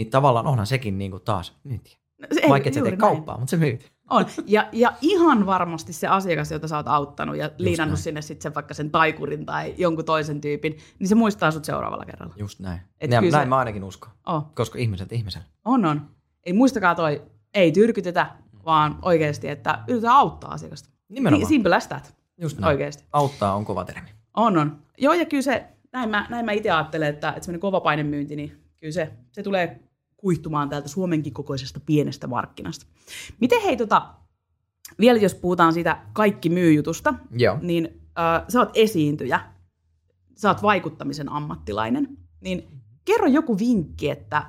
[0.00, 1.98] niin tavallaan onhan sekin niin kuin taas myyntiä.
[2.32, 3.92] Se- ei, Vaikka et sä tee kauppaa, mutta se myyt.
[4.10, 4.26] On.
[4.46, 8.02] Ja, ja ihan varmasti se asiakas, jota sä oot auttanut ja liinannut näin.
[8.02, 12.04] sinne sitten sen, vaikka sen taikurin tai jonkun toisen tyypin, niin se muistaa sut seuraavalla
[12.04, 12.34] kerralla.
[12.36, 12.80] Just näin.
[13.00, 14.10] Et ja näin se- mä ainakin uskon.
[14.26, 14.42] Oh.
[14.54, 15.46] Koska ihmiseltä ihmiselle.
[15.64, 16.02] On, on.
[16.46, 17.22] Ei muistakaa toi,
[17.54, 18.26] ei tyrkytetä,
[18.64, 20.88] vaan oikeasti, että yritetään auttaa asiakasta.
[21.08, 21.40] Nimenomaan.
[21.40, 22.14] Niin, simple as that.
[22.40, 22.68] Just näin.
[22.72, 23.04] Oikeasti.
[23.12, 24.08] Auttaa on kova termi.
[24.36, 24.78] On, on.
[24.98, 28.36] Joo, ja kyllä se, näin mä, näin mä itse ajattelen, että, että semmoinen kova painemyynti,
[28.36, 29.80] niin kyllä se, se tulee
[30.20, 32.86] kuihtumaan täältä Suomenkin kokoisesta pienestä markkinasta.
[33.40, 34.14] Miten hei, tota,
[34.98, 37.58] vielä jos puhutaan siitä kaikki myyjutusta, Joo.
[37.62, 39.40] niin äh, sä oot esiintyjä,
[40.36, 42.08] sä oot vaikuttamisen ammattilainen,
[42.40, 42.68] niin
[43.04, 44.46] kerro joku vinkki, että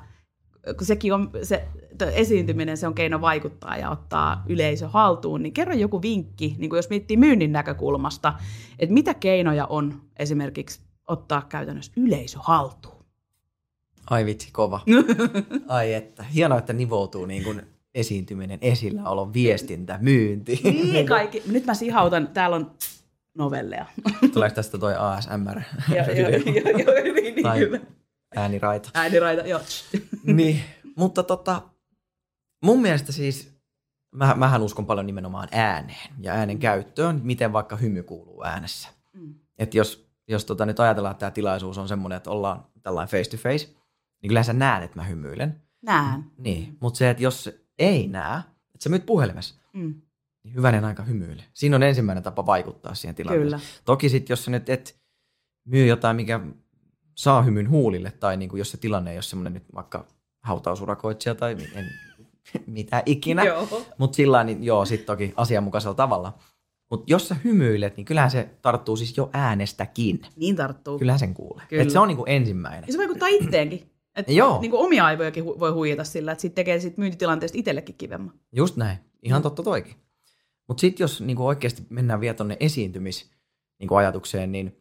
[0.78, 1.68] kun sekin on, se
[2.14, 6.78] esiintyminen, se on keino vaikuttaa ja ottaa yleisö haltuun, niin kerro joku vinkki, niin kuin
[6.78, 8.34] jos miettii myynnin näkökulmasta,
[8.80, 13.01] että mitä keinoja on esimerkiksi ottaa käytännössä yleisö haltuun?
[14.10, 14.80] Ai vitsi, kova.
[15.68, 16.24] Ai että.
[16.24, 17.62] Hienoa, että nivoutuu niin kuin
[17.96, 20.62] esiintyminen, esilläolo, viestintä, myynti.
[20.64, 21.44] Niin kaikki.
[21.46, 22.72] Nyt mä sihautan, täällä on
[23.38, 23.86] novelleja.
[24.34, 25.62] Tuleeko tästä toi ASMR?
[25.90, 27.80] Joo, joo, joo, niin, niin, kyllä.
[28.36, 28.90] ääniraita.
[28.94, 29.62] Ääniraita, joo.
[30.24, 30.62] niin,
[30.96, 31.62] mutta tota,
[32.66, 33.54] mun mielestä siis,
[34.16, 38.90] mä, mähän uskon paljon nimenomaan ääneen ja äänen käyttöön, miten vaikka hymy kuuluu äänessä.
[39.14, 39.36] Mm.
[39.60, 43.30] Että jos, jos tota nyt ajatellaan, että tämä tilaisuus on semmoinen, että ollaan tällainen face
[43.30, 43.81] to face,
[44.22, 45.62] niin kyllä sä näet, että mä hymyilen.
[45.82, 46.24] Näen.
[46.38, 50.02] Niin, mutta se, että jos ei näe, että sä myyt puhelimessa, Mm.
[50.44, 51.44] niin hyvänen aika hymyile.
[51.54, 53.46] Siinä on ensimmäinen tapa vaikuttaa siihen tilanteeseen.
[53.48, 53.60] Kyllä.
[53.86, 55.02] Toki sitten, jos sä nyt et
[55.66, 56.40] myy jotain, mikä
[57.16, 60.08] saa hymyn huulille, tai niin kuin jos se tilanne ei ole semmoinen nyt vaikka
[60.44, 61.86] hautausurakoitsija tai en,
[62.68, 63.44] mitä ikinä,
[63.98, 66.38] mutta sillä niin joo, sitten toki asianmukaisella tavalla.
[66.92, 70.22] Mutta jos sä hymyilet, niin kyllähän se tarttuu siis jo äänestäkin.
[70.36, 71.00] Niin tarttuu.
[71.00, 71.66] Kyllähän sen kuulee.
[71.70, 71.84] Kyllä.
[71.84, 72.84] Et se on niin kuin ensimmäinen.
[72.88, 73.91] Ja se vaikuttaa itteenkin.
[74.16, 74.62] Et Joo.
[74.62, 78.40] Niin kuin omia aivojakin hu- voi huijata sillä, että sit tekee sit myyntitilanteesta itsellekin kivemman.
[78.52, 78.98] Just näin.
[79.24, 79.96] Ihan totta toikin.
[80.68, 83.32] Mutta sitten jos niinku oikeasti mennään vielä tuonne esiintymis
[83.96, 84.78] ajatukseen, niin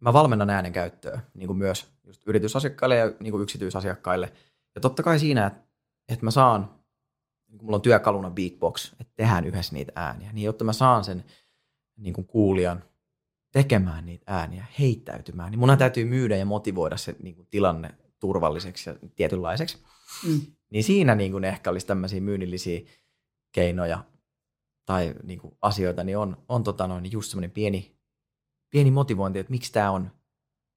[0.00, 4.32] mä valmennan äänen käyttöä niinku myös just yritysasiakkaille ja niinku yksityisasiakkaille.
[4.74, 5.62] Ja totta kai siinä, että
[6.08, 6.70] et mä saan,
[7.48, 11.24] niin mulla on työkaluna beatbox, että tehdään yhdessä niitä ääniä, niin jotta mä saan sen
[11.96, 12.84] niinku kuulijan
[13.52, 17.94] tekemään niitä ääniä, heittäytymään, niin munhan täytyy myydä ja motivoida se niinku tilanne
[18.24, 19.78] turvalliseksi ja tietynlaiseksi.
[20.26, 20.40] Mm.
[20.70, 22.80] Niin siinä niin kuin ehkä olisi tämmöisiä myynnillisiä
[23.52, 24.04] keinoja
[24.86, 27.96] tai niin kuin asioita, niin on, on tota noin, just semmoinen pieni,
[28.70, 30.10] pieni motivointi, että miksi tämä on,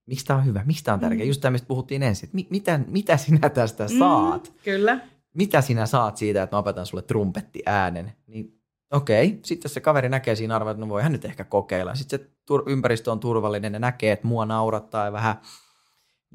[0.05, 1.25] miksi tämä on hyvä, miksi tämä on tärkeä.
[1.25, 1.27] Mm.
[1.27, 4.47] Just tämä, mistä puhuttiin ensin, että mi, mitä, mitä sinä tästä saat?
[4.47, 4.99] Mm, kyllä.
[5.33, 8.13] Mitä sinä saat siitä, että mä opetan sulle trumpetti äänen?
[8.27, 8.61] Niin
[8.93, 11.95] okei, sitten se kaveri näkee siinä arvoa, että no voi hän nyt ehkä kokeilla.
[11.95, 15.35] Sitten se tur- ympäristö on turvallinen ja näkee, että mua naurattaa ja vähän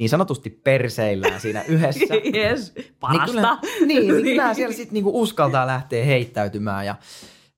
[0.03, 2.15] niin sanotusti perseillään siinä yhdessä.
[2.35, 2.75] yes.
[2.75, 3.27] Niin, Parasta.
[3.27, 6.95] kyllä, niin, niin kyllä siellä sitten niinku uskaltaa lähteä heittäytymään ja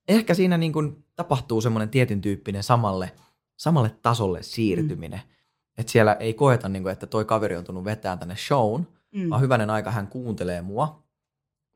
[0.07, 3.11] ehkä siinä niinku tapahtuu semmoinen tietyn tyyppinen samalle,
[3.57, 5.19] samalle tasolle siirtyminen.
[5.19, 5.29] Mm.
[5.77, 9.29] Että siellä ei koeta, niinku, että toi kaveri on tullut vetään tänne shown, Mm.
[9.29, 11.03] vaan hyvänen aika hän kuuntelee mua.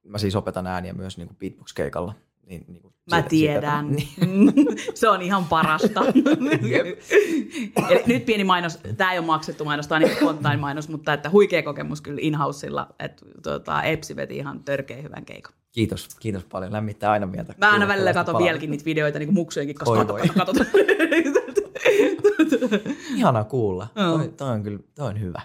[0.06, 2.14] Mä siis opetan ääniä myös niinku beatbox-keikalla.
[2.50, 3.96] Niin, niinku Mä siitä- tiedän.
[4.00, 4.54] Siitä, niin,
[4.94, 6.02] se on ihan parasta.
[7.90, 8.80] Eli nyt pieni mainos.
[8.98, 12.20] Tämä ei ole maksettu mainos, tämä on niin spontaan mainos, mutta että huikea kokemus kyllä
[12.22, 12.88] in-houseilla.
[13.00, 15.54] Että tuota, Epsi veti ihan törkeä hyvän keikan.
[15.72, 16.74] kiitos, kiitos paljon.
[16.74, 17.54] Lämmittää aina mieltä.
[17.58, 18.46] Mä aina välillä katson palautetta.
[18.52, 19.76] vieläkin niitä videoita niin kuin muksujenkin.
[19.86, 20.66] Oi Kato, kato, kato.
[23.16, 23.88] Ihana kuulla.
[23.96, 24.18] Joo.
[24.18, 25.42] Toi, toi, on kyllä toi on hyvä.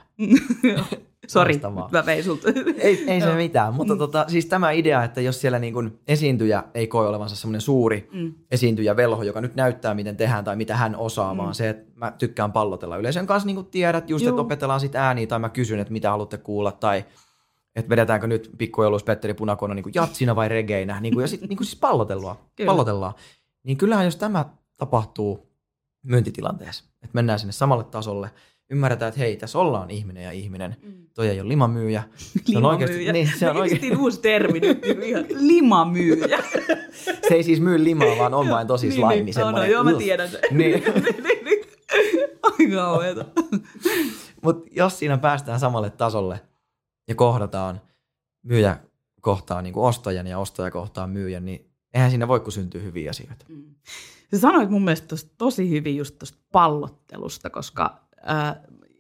[1.27, 1.61] Sori,
[1.93, 2.49] mä vein sulta.
[2.79, 6.65] Ei, ei se mitään, mutta tota, siis tämä idea, että jos siellä niin kuin esiintyjä
[6.75, 8.35] ei koe olevansa semmoinen suuri Mm.
[8.51, 11.39] esiintyjä velho, joka nyt näyttää, miten tehdään tai mitä hän osaa, mm.
[11.39, 14.31] vaan se, että mä tykkään pallotella yleisön kanssa, niin kuin tiedät, just, Juu.
[14.35, 17.05] että opetellaan sit ääniä tai mä kysyn, että mitä haluatte kuulla tai
[17.77, 21.49] että vedetäänkö nyt pikkujouluissa Petteri Punakona niin kuin jatsina vai regeinä, niin kuin, ja sitten
[21.49, 22.69] niin kuin siis pallotellaan, Kyllä.
[22.69, 23.15] pallotellaan.
[23.65, 24.45] Niin kyllähän jos tämä
[24.79, 25.51] tapahtuu
[26.03, 28.31] myyntitilanteessa, että mennään sinne samalle tasolle,
[28.75, 30.77] ymmärretään, että hei, tässä ollaan ihminen ja ihminen,
[31.15, 32.03] toi ei ole limamyyjä.
[32.45, 34.79] Se on oikeasti, niin, se on oikeasti, uusi termi nyt.
[35.03, 36.39] Ihan limamyyjä.
[37.29, 39.23] se ei siis myy limaa, vaan on vain tosi slime.
[39.23, 40.41] niin, no, no, joo, mä tiedän sen.
[40.51, 40.83] Niin.
[42.43, 43.25] Ai kauheeta.
[44.43, 46.41] Mutta jos siinä päästään samalle tasolle
[47.09, 47.81] ja kohdataan
[48.43, 48.77] myyjä
[49.21, 53.11] kohtaa niin kuin ostajan ja ostaja kohtaa myyjän, niin eihän siinä voi kuin syntyä hyviä
[53.11, 53.45] asioita.
[53.49, 53.75] Mm.
[54.35, 58.04] Sä sanoit mun mielestä tosi hyvin just tuosta pallottelusta, koska,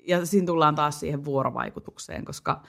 [0.06, 2.62] ja siinä tullaan taas siihen vuorovaikutukseen, koska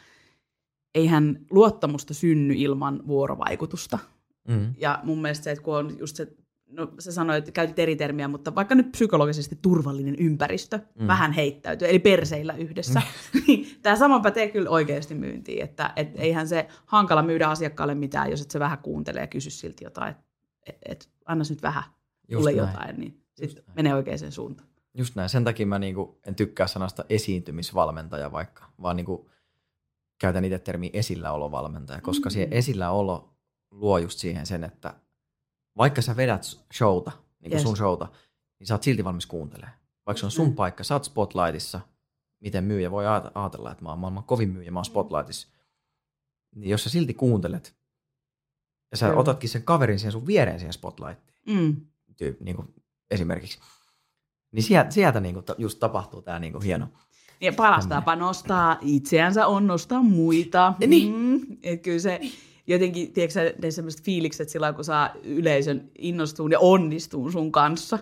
[0.95, 3.99] eihän luottamusta synny ilman vuorovaikutusta.
[4.47, 4.73] Mm.
[4.77, 6.27] Ja mun mielestä se, että kun on just se
[6.67, 11.07] no sä sanoit, että käytit eri termiä, mutta vaikka nyt psykologisesti turvallinen ympäristö, mm.
[11.07, 13.01] vähän heittäytyy, eli perseillä yhdessä,
[13.47, 18.31] niin tämä sama pätee kyllä oikeasti myyntiin, että et eihän se hankala myydä asiakkaalle mitään,
[18.31, 20.23] jos et se vähän kuuntelee ja kysy silti jotain, että
[20.65, 21.83] et, et, anna nyt vähän
[22.33, 24.69] mulle jotain, niin sitten menee oikeaan suuntaan.
[24.97, 25.29] Just näin.
[25.29, 29.29] Sen takia mä niinku en tykkää sanasta esiintymisvalmentaja vaikka, vaan niinku
[30.17, 32.31] käytän itse termiä esilläolovalmentaja, koska mm.
[32.33, 33.33] siihen esilläolo
[33.71, 34.93] luo just siihen sen, että
[35.77, 37.61] vaikka sä vedät showta, niin kuin yes.
[37.61, 38.07] sun showta,
[38.59, 39.77] niin sä oot silti valmis kuuntelemaan.
[40.05, 40.55] Vaikka se on sun mm.
[40.55, 41.81] paikka, sä oot spotlightissa,
[42.39, 45.47] miten myyjä voi ajatella, että mä oon maailman kovin myyjä, mä oon spotlightissa.
[46.55, 47.75] Niin jos sä silti kuuntelet,
[48.91, 49.17] ja sä mm.
[49.17, 51.75] otatkin sen kaverin siihen sun viereen siihen spotlightiin, mm.
[52.17, 52.73] tyyp, niin kuin
[53.11, 53.59] esimerkiksi,
[54.55, 56.87] niin sieltä, sieltä niin kuin just tapahtuu tämä niin kuin hieno.
[57.41, 60.73] Ja paras tapa nostaa itseänsä on nostaa muita.
[60.87, 61.13] Niin.
[61.13, 62.33] Mm, et kyllä se, niin
[62.67, 67.99] jotenkin, tiedätkö ne sellaiset fiilikset silloin, kun saa yleisön innostuun ja onnistuun sun kanssa.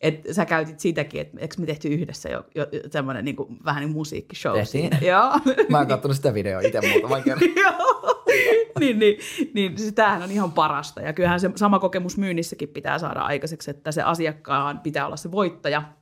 [0.00, 3.80] Että sä käytit sitäkin, että eikö me tehty yhdessä jo, jo semmoinen niin kuin, vähän
[3.80, 4.90] niin musiikkishow Tehtiin.
[5.00, 5.32] Joo.
[5.70, 7.48] Mä oon katsonut sitä videoa itse muutaman kerran.
[7.62, 8.21] Joo.
[8.80, 9.18] niin, niin,
[9.54, 11.00] niin tämähän on ihan parasta.
[11.00, 15.32] Ja kyllähän se sama kokemus myynnissäkin pitää saada aikaiseksi, että se asiakkaan pitää olla se
[15.32, 15.82] voittaja–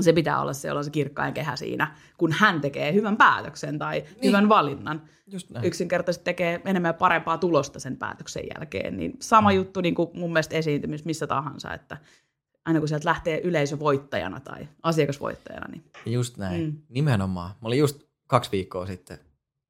[0.00, 4.16] se pitää olla se, se kirkkain kehä siinä, kun hän tekee hyvän päätöksen tai niin.
[4.22, 5.02] hyvän valinnan.
[5.26, 5.64] Just näin.
[5.64, 8.96] Yksinkertaisesti tekee enemmän ja parempaa tulosta sen päätöksen jälkeen.
[8.96, 9.56] Niin sama mm.
[9.56, 11.96] juttu niin kuin mun mielestä esiintymis missä tahansa, että
[12.64, 15.66] aina kun sieltä lähtee yleisö voittajana tai asiakasvoittajana.
[15.68, 15.84] Niin...
[16.06, 16.78] Just näin, mm.
[16.88, 17.50] nimenomaan.
[17.50, 19.18] Mä olin just kaksi viikkoa sitten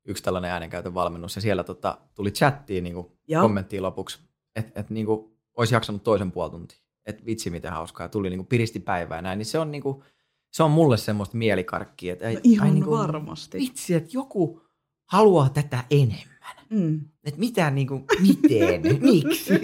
[0.04, 3.06] yksi tällainen äänenkäytön valmennus ja siellä tota, tuli chattiin niin kuin
[3.40, 4.18] kommenttiin lopuksi,
[4.56, 6.78] että et, niin kuin, olisi jaksanut toisen puoli tuntia.
[7.06, 10.04] Että vitsi miten hauskaa, tuli niin kuin, piristi päivää näin, niin se on niin kuin,
[10.52, 12.12] se on mulle semmoista mielikarkkia.
[12.12, 13.58] Että no ihan ai, niin kuin, varmasti.
[13.58, 14.62] Vitsi, että joku
[15.04, 16.33] haluaa tätä enemmän.
[16.70, 17.00] Mm.
[17.24, 19.54] Että mitä niin kuin, miten, miksi?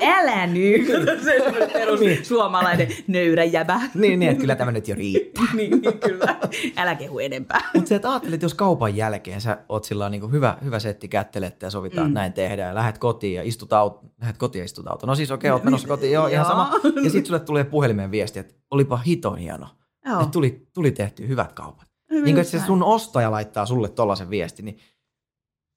[0.00, 0.86] Älä nyt.
[1.24, 2.24] se on perus niin.
[2.24, 3.80] suomalainen nöyrä jäbä.
[3.94, 5.44] niin, niin, että kyllä tämä nyt jo riittää.
[5.54, 6.36] niin, niin, kyllä.
[6.76, 7.70] Älä kehu enempää.
[7.74, 11.70] Mutta sä ajattelet, jos kaupan jälkeen sä oot sillä niin hyvä, hyvä setti kättelette ja
[11.70, 12.14] sovitaan, mm.
[12.14, 15.06] näin tehdään ja lähdet kotiin ja istut auto, lähdet kotiin ja istut auto.
[15.06, 16.70] No siis okei, okay, oot menossa kotiin, joo, ihan sama.
[17.04, 19.66] Ja sitten sulle tulee puhelimeen viesti, että olipa hito hieno.
[20.06, 20.20] Joo.
[20.20, 21.88] Että tuli, tuli tehty hyvät kaupat.
[22.10, 24.78] Hyvin niin kuin, että se sun ostaja laittaa sulle tollaisen viesti, niin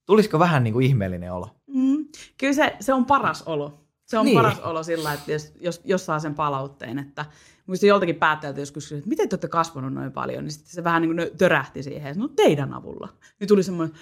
[0.09, 1.55] tulisiko vähän niin kuin ihmeellinen olo?
[1.67, 2.05] Mm.
[2.37, 3.79] Kyllä se, se on paras olo.
[4.05, 4.37] Se on niin.
[4.37, 7.25] paras olo sillä, että jos, jos, jos saa sen palautteen, että
[7.65, 10.83] muista joltakin päättäjältä joskus kysyi, että miten te olette kasvanut noin paljon, niin sitten se
[10.83, 13.09] vähän niin kuin törähti siihen, no teidän avulla.
[13.39, 13.95] Niin tuli semmoinen,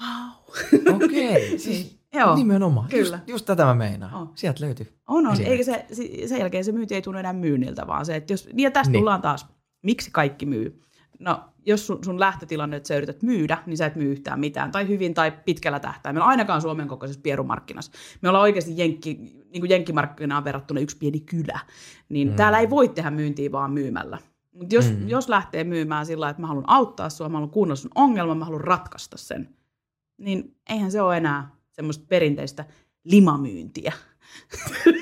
[0.00, 0.94] wow.
[0.94, 2.88] Okei, okay, siis Joo, nimenomaan.
[2.88, 3.16] Kyllä.
[3.16, 4.14] Just, just tätä mä meinaan.
[4.14, 4.32] On.
[4.34, 4.86] Sieltä löytyy.
[5.08, 5.40] On, on.
[5.40, 5.86] Eikä se,
[6.26, 9.00] sen jälkeen se myynti ei tunnu enää myynniltä, vaan se, että jos, ja tästä niin.
[9.00, 9.46] tullaan taas,
[9.82, 10.82] miksi kaikki myy?
[11.18, 14.72] No, jos sun, sun lähtötilanne, että sä yrität myydä, niin sä et myy yhtään mitään,
[14.72, 17.92] tai hyvin tai pitkällä tähtäimellä, ainakaan Suomen kokoisessa pierumarkkinassa.
[18.22, 19.14] Me ollaan oikeasti jenkki,
[19.50, 21.60] niin kuin jenkkimarkkinaan verrattuna yksi pieni kylä,
[22.08, 22.34] niin mm.
[22.34, 24.18] täällä ei voi tehdä myyntiä vaan myymällä.
[24.52, 25.08] Mutta jos, mm.
[25.08, 28.44] jos lähtee myymään sillä että mä haluan auttaa sua, mä haluan kuunnella sun ongelman, mä
[28.44, 29.48] haluan ratkaista sen,
[30.18, 32.64] niin eihän se ole enää semmoista perinteistä
[33.04, 33.92] limamyyntiä.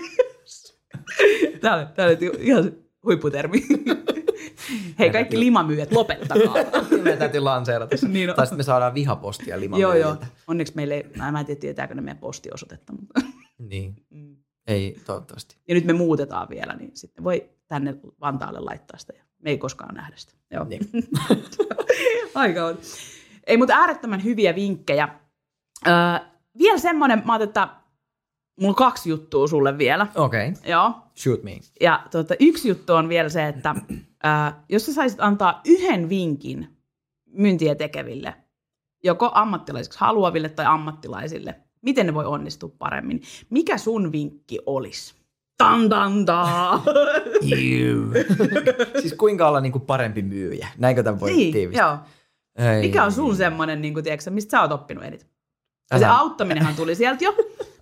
[1.60, 2.72] Tämä oli, tämä oli ihan
[3.04, 3.62] huipputermi.
[4.98, 6.54] Hei kaikki limamyyjät, lopettakaa.
[7.02, 7.96] Meidän täytyy lanseerata.
[8.08, 9.98] niin Tai sitten me saadaan vihapostia limamyyjiltä.
[9.98, 10.24] Joo, joo.
[10.46, 12.92] Onneksi meille ei, mä en tiedä tietääkö ne meidän postiosoitetta.
[12.92, 13.20] Mutta.
[13.58, 13.96] niin.
[14.10, 14.36] Mm.
[14.66, 15.56] Ei, toivottavasti.
[15.68, 19.12] Ja nyt me muutetaan vielä, niin sitten voi tänne Vantaalle laittaa sitä.
[19.38, 20.32] Me ei koskaan nähdä sitä.
[20.50, 20.64] Joo.
[20.64, 20.90] Niin.
[22.34, 22.78] Aika on.
[23.46, 25.08] Ei, mutta äärettömän hyviä vinkkejä.
[25.86, 25.92] Öö,
[26.58, 27.68] vielä semmoinen, mä että
[28.58, 30.06] mulla on kaksi juttua sulle vielä.
[30.14, 30.48] Okei.
[30.48, 30.70] Okay.
[30.70, 30.92] Joo.
[31.16, 31.60] Shoot me.
[31.80, 33.74] Ja tuota, yksi juttu on vielä se, että
[34.22, 36.68] ää, jos sä saisit antaa yhden vinkin
[37.26, 38.34] myyntiä tekeville,
[39.04, 45.14] joko ammattilaisiksi haluaville tai ammattilaisille, miten ne voi onnistua paremmin, mikä sun vinkki olisi?
[45.58, 46.12] Tan, tan,
[49.00, 50.68] siis kuinka olla niinku parempi myyjä?
[50.78, 51.86] Näinkö tämän voi niin, tiivistää?
[51.86, 51.98] Joo.
[52.72, 52.80] Ei.
[52.80, 55.28] Mikä on sun semmoinen, niin kuin, tiedätkö, mistä sä oot oppinut eniten?
[55.90, 56.00] Älä.
[56.00, 57.34] Se auttaminenhan tuli sieltä jo.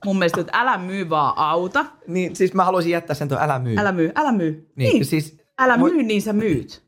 [0.04, 1.86] Mun mielestä, että älä myy vaan auta.
[2.06, 3.76] Niin, siis mä haluaisin jättää sen tuon älä myy.
[3.78, 4.72] Älä myy, älä myy.
[4.76, 5.04] Niin, niin.
[5.04, 5.38] siis...
[5.58, 6.86] Älä myy, niin sä myyt.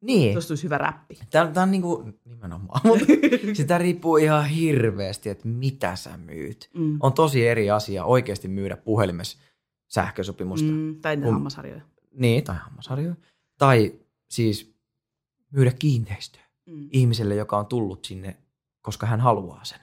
[0.00, 0.32] Niin.
[0.32, 1.18] Tuosta olisi hyvä räppi.
[1.30, 2.80] Tämä, tämä on niinku, nimenomaan,
[3.52, 6.70] sitä riippuu ihan hirveästi, että mitä sä myyt.
[6.74, 6.98] Mm.
[7.00, 9.38] On tosi eri asia oikeasti myydä puhelimessa
[9.88, 10.68] sähkösopimusta.
[10.68, 11.82] Mm, tai um, hammasharjoja.
[12.14, 13.14] Niin, tai hammasharjoja.
[13.58, 13.94] Tai
[14.30, 14.74] siis
[15.50, 16.88] myydä kiinteistöä mm.
[16.92, 18.36] ihmiselle, joka on tullut sinne,
[18.82, 19.80] koska hän haluaa sen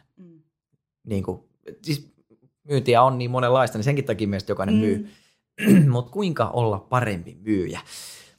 [1.07, 1.39] niin kuin,
[1.81, 2.09] siis
[2.67, 4.81] myyntiä on niin monenlaista, niin senkin takia mielestä jokainen mm.
[4.81, 5.09] myy.
[5.89, 7.79] Mutta kuinka olla parempi myyjä?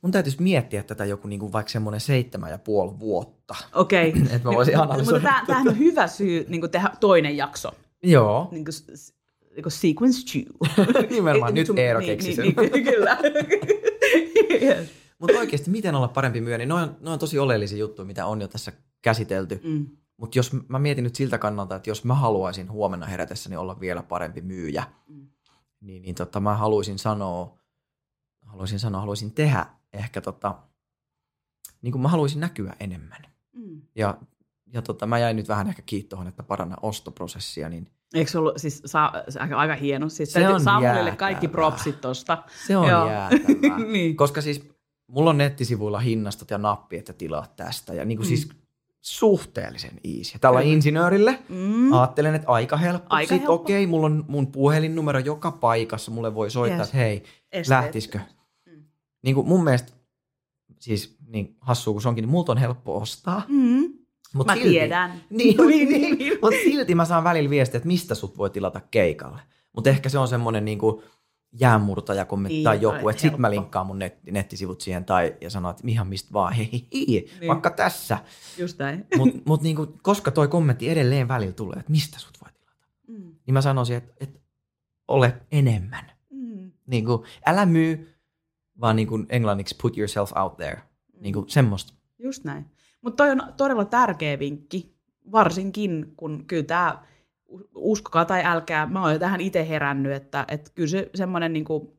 [0.02, 3.54] Mun täytyisi miettiä tätä joku niin kuin vaikka semmoinen seitsemän ja puoli vuotta.
[3.74, 4.12] Okei.
[4.12, 4.22] Okay.
[4.22, 5.30] että mä voisin analysoida.
[5.30, 7.72] Mutta tämähän on hyvä syy niin kuin tehdä toinen jakso.
[8.02, 8.48] Joo.
[8.50, 8.74] Niin kuin,
[9.56, 10.44] niin sequence chew.
[11.10, 12.70] Nimenomaan, nyt Eero niin, keksi niin, sen.
[12.72, 13.18] Niin, kyllä.
[14.62, 14.88] yes.
[15.18, 18.26] Mutta oikeasti, miten olla parempi myyjä, niin ne on, ne on tosi oleellisia juttuja, mitä
[18.26, 19.60] on jo tässä käsitelty.
[19.64, 19.86] mm.
[20.20, 24.02] Mutta jos mä mietin nyt siltä kannalta, että jos mä haluaisin huomenna herätessäni olla vielä
[24.02, 25.28] parempi myyjä, Mm.
[25.80, 27.58] niin, niin tota, mä haluaisin sanoa,
[28.46, 30.54] haluaisin sanoa, haluaisin tehdä ehkä tota,
[31.82, 33.22] niin kuin mä haluaisin näkyä enemmän.
[33.52, 33.82] Mm.
[33.94, 34.18] Ja,
[34.72, 38.38] ja tota, mä jäin nyt vähän ehkä kiinni tuohon, että paranna ostoprosessia, niin Eikö se
[38.38, 40.08] ollut siis saa, aika, aika hieno?
[40.08, 41.16] Siis Se on jäätävää.
[41.16, 42.42] kaikki propsit tosta.
[42.66, 43.10] se on Joo.
[43.10, 43.78] jäätävää.
[43.92, 44.16] niin.
[44.16, 44.68] Koska siis
[45.06, 47.94] mulla on nettisivuilla hinnastot ja nappi, että tilaa tästä.
[47.94, 48.28] Ja niin kuin Mm.
[48.28, 48.48] siis
[49.08, 50.38] suhteellisen easy.
[50.38, 50.72] Tällä Kyllä.
[50.72, 51.92] insinöörille Mm.
[51.92, 53.06] ajattelen, että aika helppo.
[53.10, 56.10] Aika Sitten okei, mulla on mun puhelinnumero joka paikassa.
[56.10, 56.88] Mulle voi soittaa, Yes.
[56.88, 57.68] että hei, Esteet.
[57.68, 58.18] lähtisikö?
[58.66, 58.82] Mm.
[59.22, 59.92] Niin kuin mun mielestä,
[60.80, 63.42] siis niin hassua kuin se onkin, niin multa on helppo ostaa.
[63.48, 63.92] Mm.
[64.34, 65.10] Mut Mä silti, tiedän.
[65.30, 66.38] Niin, Niin, niin, niin, niin.
[66.42, 69.40] mutta silti mä saan välillä viestiä, että mistä sut voi tilata keikalle.
[69.72, 71.02] Mutta ehkä se on semmoinen niin kuin
[71.60, 75.70] jäänmurtaja kommentti Niin, joku, että sit mä linkkaan mun net, nettisivut siihen tai ja sanon,
[75.70, 77.48] että ihan mistä vaan, hei, hei, hei Niin.
[77.48, 78.18] vaikka tässä.
[78.58, 79.06] Just näin.
[79.16, 82.86] Mutta mut niin kuin, koska toi kommentti edelleen välillä tulee, että mistä sut voi tilata,
[83.08, 83.34] Mm.
[83.46, 84.38] niin mä sanoisin, että, että
[85.08, 86.04] ole enemmän.
[86.30, 86.70] Mm.
[86.86, 88.14] Niin kuin, älä myy,
[88.80, 90.82] vaan niin kuin englanniksi put yourself out there.
[91.20, 91.94] Niin kuin semmoista.
[92.18, 92.66] Just näin.
[93.02, 94.94] Mutta toi on todella tärkeä vinkki,
[95.32, 97.02] varsinkin kun kyllä tämä,
[97.74, 101.98] uskokaa tai älkää, mä oon jo tähän itse herännyt, että, että kyllä se semmoinen niinku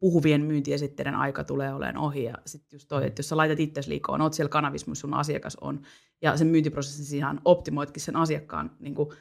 [0.00, 2.24] puhuvien myyntiesitteiden aika tulee olemaan ohi.
[2.24, 5.14] Ja sitten just toi, että jos sä laitat itsesi liikoon, oot siellä kanavissa, missä sun
[5.14, 5.80] asiakas on,
[6.22, 9.12] ja sen myyntiprosessin ihan optimoitkin sen asiakkaan niinku,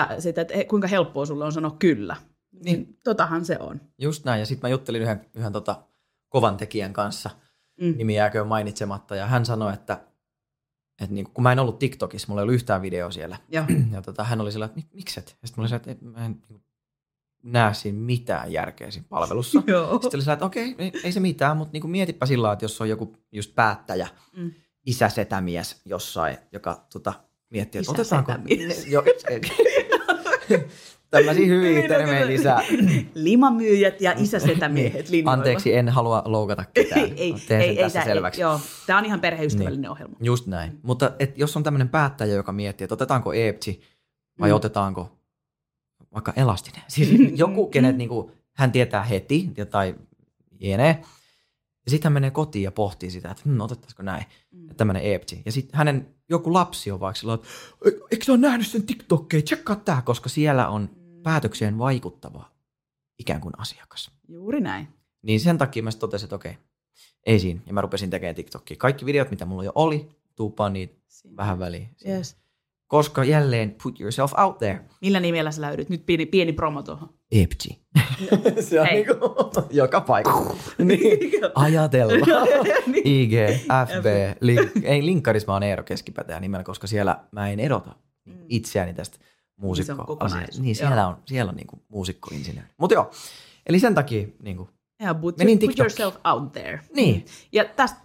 [0.00, 2.16] pä- sitä, että kuinka helppoa sulle on sanoa kyllä.
[2.64, 3.80] Niin, totahan se on.
[3.98, 4.40] Just näin.
[4.40, 5.82] Ja sitten mä juttelin yhden, yhden tota,
[6.28, 7.30] kovan tekijän kanssa,
[7.80, 7.94] Mm.
[7.96, 10.00] nimi jääköön mainitsematta, ja hän sanoi, että,
[11.00, 13.64] että niin, kun mä en ollut TikTokissa, mulla ei ollut yhtään video siellä, Joo.
[13.94, 15.36] ja tota, hän oli sillä, että "Mik- mikset?
[15.42, 16.62] Ja sitten mulla oli sillä, että mä en niin,
[17.42, 19.62] näe siinä mitään järkeä siinä palvelussa.
[19.66, 19.92] Joo.
[19.92, 22.80] Sitten oli sillä, että okei, ei, ei se mitään, mutta niin mietipä sillä että jos
[22.80, 24.50] on joku just päättäjä, Mm.
[24.86, 27.12] isä setämies jossain, joka tota,
[27.50, 28.32] miettii, että Isä otetaanko...
[28.32, 28.84] setämies.
[28.84, 29.04] Ne, jo,
[31.10, 32.32] tämmöisiä hyviä Niin, no termejä kyllä.
[32.32, 32.60] lisää.
[33.14, 35.32] Limamyyjät ja isäsetämiehet linjoilla.
[35.32, 37.00] Anteeksi, en halua loukata ketään.
[37.16, 38.40] ei, sen ei, tässä ei, selväksi.
[38.40, 39.90] Ei, joo, tämä on ihan perheystävällinen niin.
[39.90, 40.16] ohjelma.
[40.20, 40.78] Just näin.
[40.82, 43.80] Mutta et jos on tämmöinen päättäjä, joka miettii, että otetaanko Eepsi
[44.40, 44.54] vai Mm.
[44.56, 45.16] otetaanko
[46.14, 46.82] vaikka elastinen.
[46.88, 47.98] Siis Mm, joku, mm, kenet mm.
[47.98, 49.94] niinku, hän tietää heti tai
[50.60, 51.02] jne.
[51.86, 54.68] Ja sitten hän menee kotiin ja pohtii sitä, että hm, otettaisiko näin, Mm.
[54.76, 55.42] tämmöinen Eepsi.
[55.44, 57.48] Ja sitten hänen joku lapsi on vaikka sillä, että
[57.86, 60.99] "E- eikö sä ole nähnyt sen TikTokkeen, tsekkaa tää, koska siellä on Mm.
[61.22, 62.50] Päätökseen vaikuttava
[63.18, 64.10] ikään kuin asiakas.
[64.28, 64.88] Juuri näin.
[65.22, 66.56] Niin sen takia mä totesin, että okei,
[67.26, 67.60] ei siinä.
[67.66, 68.76] Ja mä rupesin tekemään TikTokia.
[68.76, 71.36] Kaikki videot, mitä mulla jo oli, tuupaan niitä Siinä.
[71.36, 71.88] vähän väliin.
[71.96, 72.16] siihen.
[72.16, 72.36] Yes.
[72.86, 74.80] Koska jälleen put yourself out there.
[75.00, 75.88] Millä nimellä sä löydät?
[75.88, 77.14] Nyt pieni, pieni promo tuohon.
[77.32, 77.80] Epchi.
[78.68, 78.94] Se on Hei.
[78.94, 79.14] niinku
[79.70, 80.54] joka paikka.
[80.78, 81.40] niin.
[81.54, 82.12] Ajatella.
[82.86, 83.06] Niin.
[83.06, 83.32] IG,
[83.88, 84.06] FB,
[84.40, 87.94] link, ei linkkaris, mä oon Eero Keskipäätä nimellä, koska siellä mä en erota
[88.26, 88.38] Mm.
[88.48, 89.18] itseäni tästä
[89.60, 90.88] muusikko kokonaisuus, Niin joo.
[90.88, 92.68] siellä on, siellä on niinku muusikkoinsinööri.
[92.76, 93.10] Mutta joo,
[93.66, 94.68] eli sen takia niinku,
[95.02, 95.82] Ja put, Menin put TikTokiin.
[95.84, 96.80] yourself out there.
[96.94, 97.24] Niin.
[97.52, 98.00] Ja tästä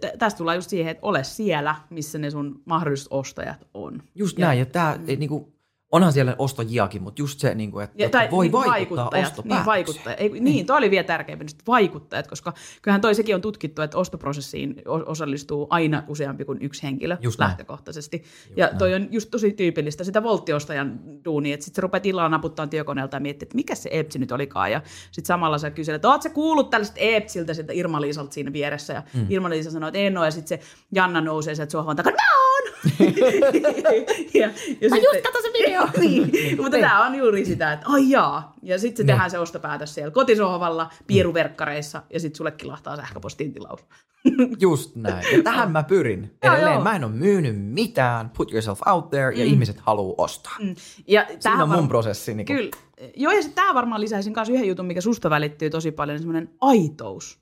[0.00, 4.02] tä- tästä tullaan just siihen, että ole siellä, missä ne sun mahdolliset ostajat on.
[4.14, 4.58] just Ja- näin.
[4.58, 5.52] Ja tää, ei, niinku,
[5.92, 9.66] onhan siellä ostojiakin, mutta just se, niinku, että Ja, tai voi niin vaikuttaa niin, ostopäätökseen.
[9.66, 10.20] vaikuttajat.
[10.20, 13.98] Ei, niin, toi oli vielä tärkeämpi, nyt vaikuttajat, koska kyllähän toi sekin on tutkittu, että
[13.98, 17.48] ostoprosessiin osallistuu aina useampi kuin yksi henkilö Just näin.
[17.48, 18.24] lähtökohtaisesti.
[18.56, 22.66] ja toi on just tosi tyypillistä sitä volttiostajan duunia, että sitten sä rupeat illalla naputtaa
[22.66, 24.72] työkoneelta ja miettii, että mikä se Epsi nyt olikaan.
[24.72, 28.92] Ja sitten samalla sä kyselet, että oot sä kuullut tällaista Epsiltä sieltä Irma-Liisalta siinä vieressä.
[28.92, 29.26] Ja mm.
[29.28, 32.72] Irma-Liisa sanoo, että en ole, ja sitten se Janna nousee sieltä sohvan takaa, no on!
[34.40, 35.77] ja, ja Mä just katsoin se video.
[36.00, 38.54] niin, mutta tämä on juuri sitä, että ai jaa.
[38.62, 39.06] Ja sitten se Niin.
[39.06, 43.80] tehdään se ostopäätös siellä kotisohvalla, pieruverkkareissa, ja sitten sulle kilahtaa sähköpostiin tilaus.
[44.60, 45.36] Just näin.
[45.36, 46.20] Ja tähän mä pyrin.
[46.44, 46.82] Joo, Edelleen joo.
[46.84, 48.30] mä en ole myynyt mitään.
[48.30, 49.50] Put yourself out there ja Mm.
[49.50, 50.56] ihmiset haluaa ostaa.
[50.60, 50.74] Mm.
[51.06, 52.34] Ja Siinä on mun var- prosessi.
[52.34, 52.70] Niin Kyllä.
[53.16, 56.22] Joo, ja sitten tämä varmaan lisäisin myös yhden jutun, mikä susta välittyy tosi paljon, niin
[56.22, 57.38] semmoinen aitous.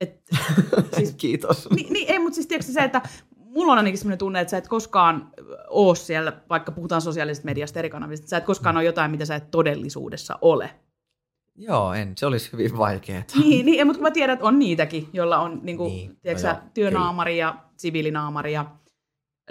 [0.00, 0.22] Et,
[0.96, 1.68] siis, Kiitos.
[1.70, 3.02] niin, niin, ei, mutta siis tiedätkö se, että
[3.54, 5.30] mulla on ainakin semmoinen tunne, että sä et koskaan
[5.68, 9.34] oo siellä, vaikka puhutaan sosiaalisesta mediasta eri kanavista, sä et koskaan ole jotain, mitä sä
[9.34, 10.70] et todellisuudessa ole.
[11.56, 12.12] Joo, en.
[12.16, 13.22] Se olisi hyvin vaikeaa.
[13.44, 16.46] Niin, niin mutta mä tiedän, että on niitäkin, joilla on niin kuin, Niin, no tiedätkö,
[16.46, 18.66] joo, no työnaamari ja siviilinaamari ja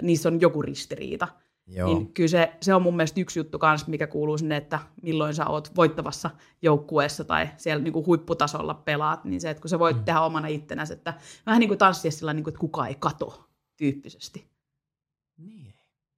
[0.02, 1.28] niissä on joku ristiriita.
[1.66, 1.88] Joo.
[1.88, 5.34] Niin kyllä se, se on mun mielestä yksi juttu kanssa, mikä kuuluu sinne, että milloin
[5.34, 6.30] sä oot voittavassa
[6.62, 10.04] joukkueessa tai siellä niin kuin huipputasolla pelaat, niin se, että kun sä voit mm.
[10.04, 11.14] tehdä omana ittenäsi, että
[11.46, 14.46] vähän niin kuin tanssia sillä niin kuin, että kukaan ei kato tyyppisesti.
[15.38, 15.64] Niin.
[15.64, 15.74] Tai,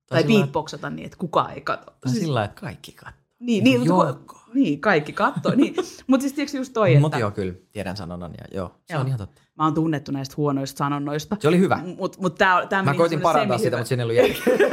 [0.09, 1.93] tai sillä- beatboxata niin, että kukaan ei kato.
[2.01, 3.21] Tai sillä lailla, että kaikki katsoo.
[3.41, 4.07] Niin, niin, Joo.
[4.07, 5.53] mutta niin kaikki kattoo.
[5.55, 5.75] Niin.
[6.07, 9.01] Mutta siis tiedätkö just toi, Mutta että joo, kyllä, tiedän sanonnan ja joo, se Joo.
[9.01, 9.43] on ihan totta.
[9.59, 11.37] mä oon tunnettu näistä huonoista sanonnoista.
[11.41, 11.81] Se oli hyvä.
[11.99, 14.43] Mutta mut tää, tää Mä koitin parantaa sitä, mutta siinä ei ollut.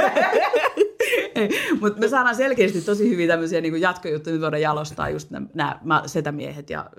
[1.81, 6.69] Mutta me saadaan selkeästi tosi hyviä tämmöisiä niin jatkojuttuja, nyt voidaan jalostaa just nämä setämiehet
[6.69, 6.85] ja.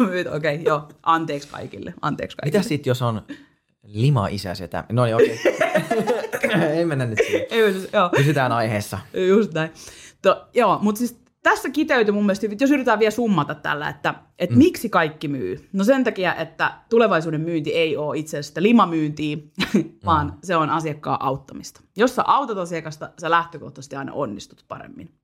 [0.00, 2.58] Okei, okay, joo, anteeksi kaikille, anteeksi kaikille.
[2.58, 3.22] Mitä sitten, jos on
[3.94, 4.84] lima-isä setä?
[4.92, 5.40] No niin, okei.
[6.76, 7.46] ei mennä nyt siihen.
[7.50, 8.98] Ei, siis, joo, Pysytään aiheessa.
[9.28, 9.70] just näin.
[10.22, 14.54] To, joo, mutta siis tässä kiteytyy mun mielestä, jos yritetään vielä summata tällä, että, että
[14.54, 14.58] mm.
[14.58, 15.68] miksi kaikki myy?
[15.72, 19.36] No sen takia, että tulevaisuuden myynti ei ole itse asiassa sitä limamyyntiä,
[20.06, 20.32] vaan mm.
[20.44, 21.80] se on asiakkaan auttamista.
[21.96, 25.17] Jos sä autat asiakasta, sä lähtökohtaisesti aina onnistut paremmin.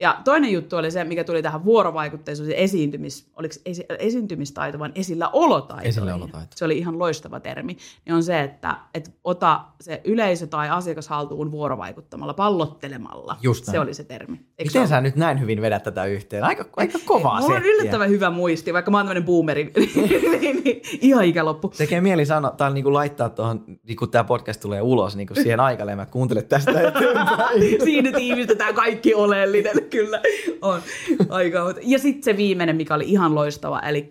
[0.00, 5.88] Ja toinen juttu oli se, mikä tuli tähän vuorovaikutteisuus, esiintymis, oliko esi, esiintymistaito, vaan esilläolotaito.
[5.88, 6.48] Esilläolotaito.
[6.54, 7.76] Se oli ihan loistava termi.
[8.04, 13.36] Niin on se, että, että ota se yleisö tai asiakas haltuun vuorovaikuttamalla, pallottelemalla.
[13.42, 14.36] Just se oli se termi.
[14.36, 14.88] Eikö se Miten ole?
[14.88, 16.44] sä nyt näin hyvin vedät tätä yhteen?
[16.44, 19.72] Aika, aika kovaa Mulla on yllättävän hyvä muisti, vaikka mä oon tämmönen boomeri.
[20.40, 21.68] niin, niin, ihan ikäloppu.
[21.68, 25.60] Tekee mieli sanoa, tai niinku laittaa tuohon, niin kun tämä podcast tulee ulos, niin siihen
[25.60, 27.60] aikaleen, että kuuntele tästä eteenpäin.
[27.84, 30.20] Siinä tiivistetään kaikki oleellinen, kyllä.
[30.62, 30.82] On.
[31.28, 31.74] Aika.
[31.82, 34.08] Ja sitten se viimeinen, mikä oli ihan loistava, eli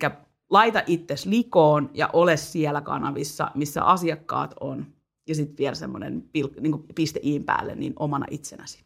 [0.50, 4.86] laita itses likoon ja ole siellä kanavissa, missä asiakkaat on.
[5.28, 8.84] Ja sitten vielä semmoinen pil- niin piste iin päälle, niin omana itsenäsi.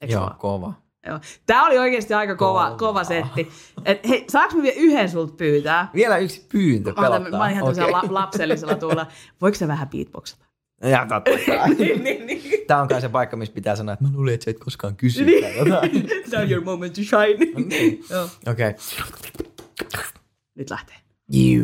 [0.00, 0.38] Eikö Joo, vaan?
[0.38, 0.72] kova.
[1.06, 1.20] Joo.
[1.46, 2.76] Tämä oli oikeasti aika kova, Kova.
[2.76, 3.48] kova setti.
[3.84, 5.88] Et, hei, saanko mä vielä yhden sulta pyytää?
[5.94, 7.30] Vielä yksi pyyntö pelottaa.
[7.30, 7.90] mä oon ihan okay.
[7.90, 9.06] la, lapsellisella tuulla.
[9.40, 10.44] Voiko se vähän beatboxata?
[10.82, 11.30] Ja totta
[11.78, 12.42] niin, niin, niin.
[12.70, 14.96] Tämä on kai se paikka, missä pitää sanoa, että mä luulen, että sä et koskaan
[14.96, 16.08] kysy tai jotain.
[16.32, 17.52] Now your moment to shine.
[17.68, 18.04] niin.
[18.46, 18.68] Okei.
[18.70, 18.74] Okay.
[20.54, 20.96] Nyt lähtee.
[21.32, 21.60] Ja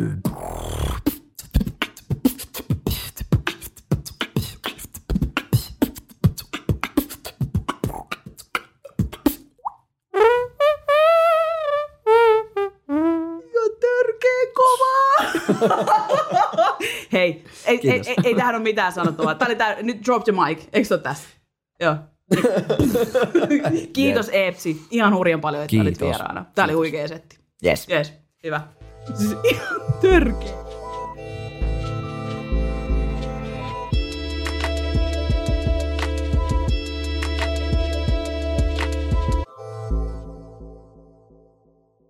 [17.83, 18.07] ei, ei, Kiitos.
[18.07, 19.35] ei, ei, tähän ole mitään sanottavaa.
[19.35, 21.27] Tämä oli tää, nyt drop the mic, eikö se ole tässä?
[21.79, 21.95] Joo.
[23.93, 26.07] Kiitos Eepsi, ihan hurjan paljon, että olit Kiitos.
[26.07, 26.45] vieraana.
[26.55, 27.37] Tämä oli huikea setti.
[27.65, 27.87] Yes.
[27.89, 28.13] Yes,
[28.43, 28.61] hyvä.
[29.13, 30.66] Siis ihan törkeä.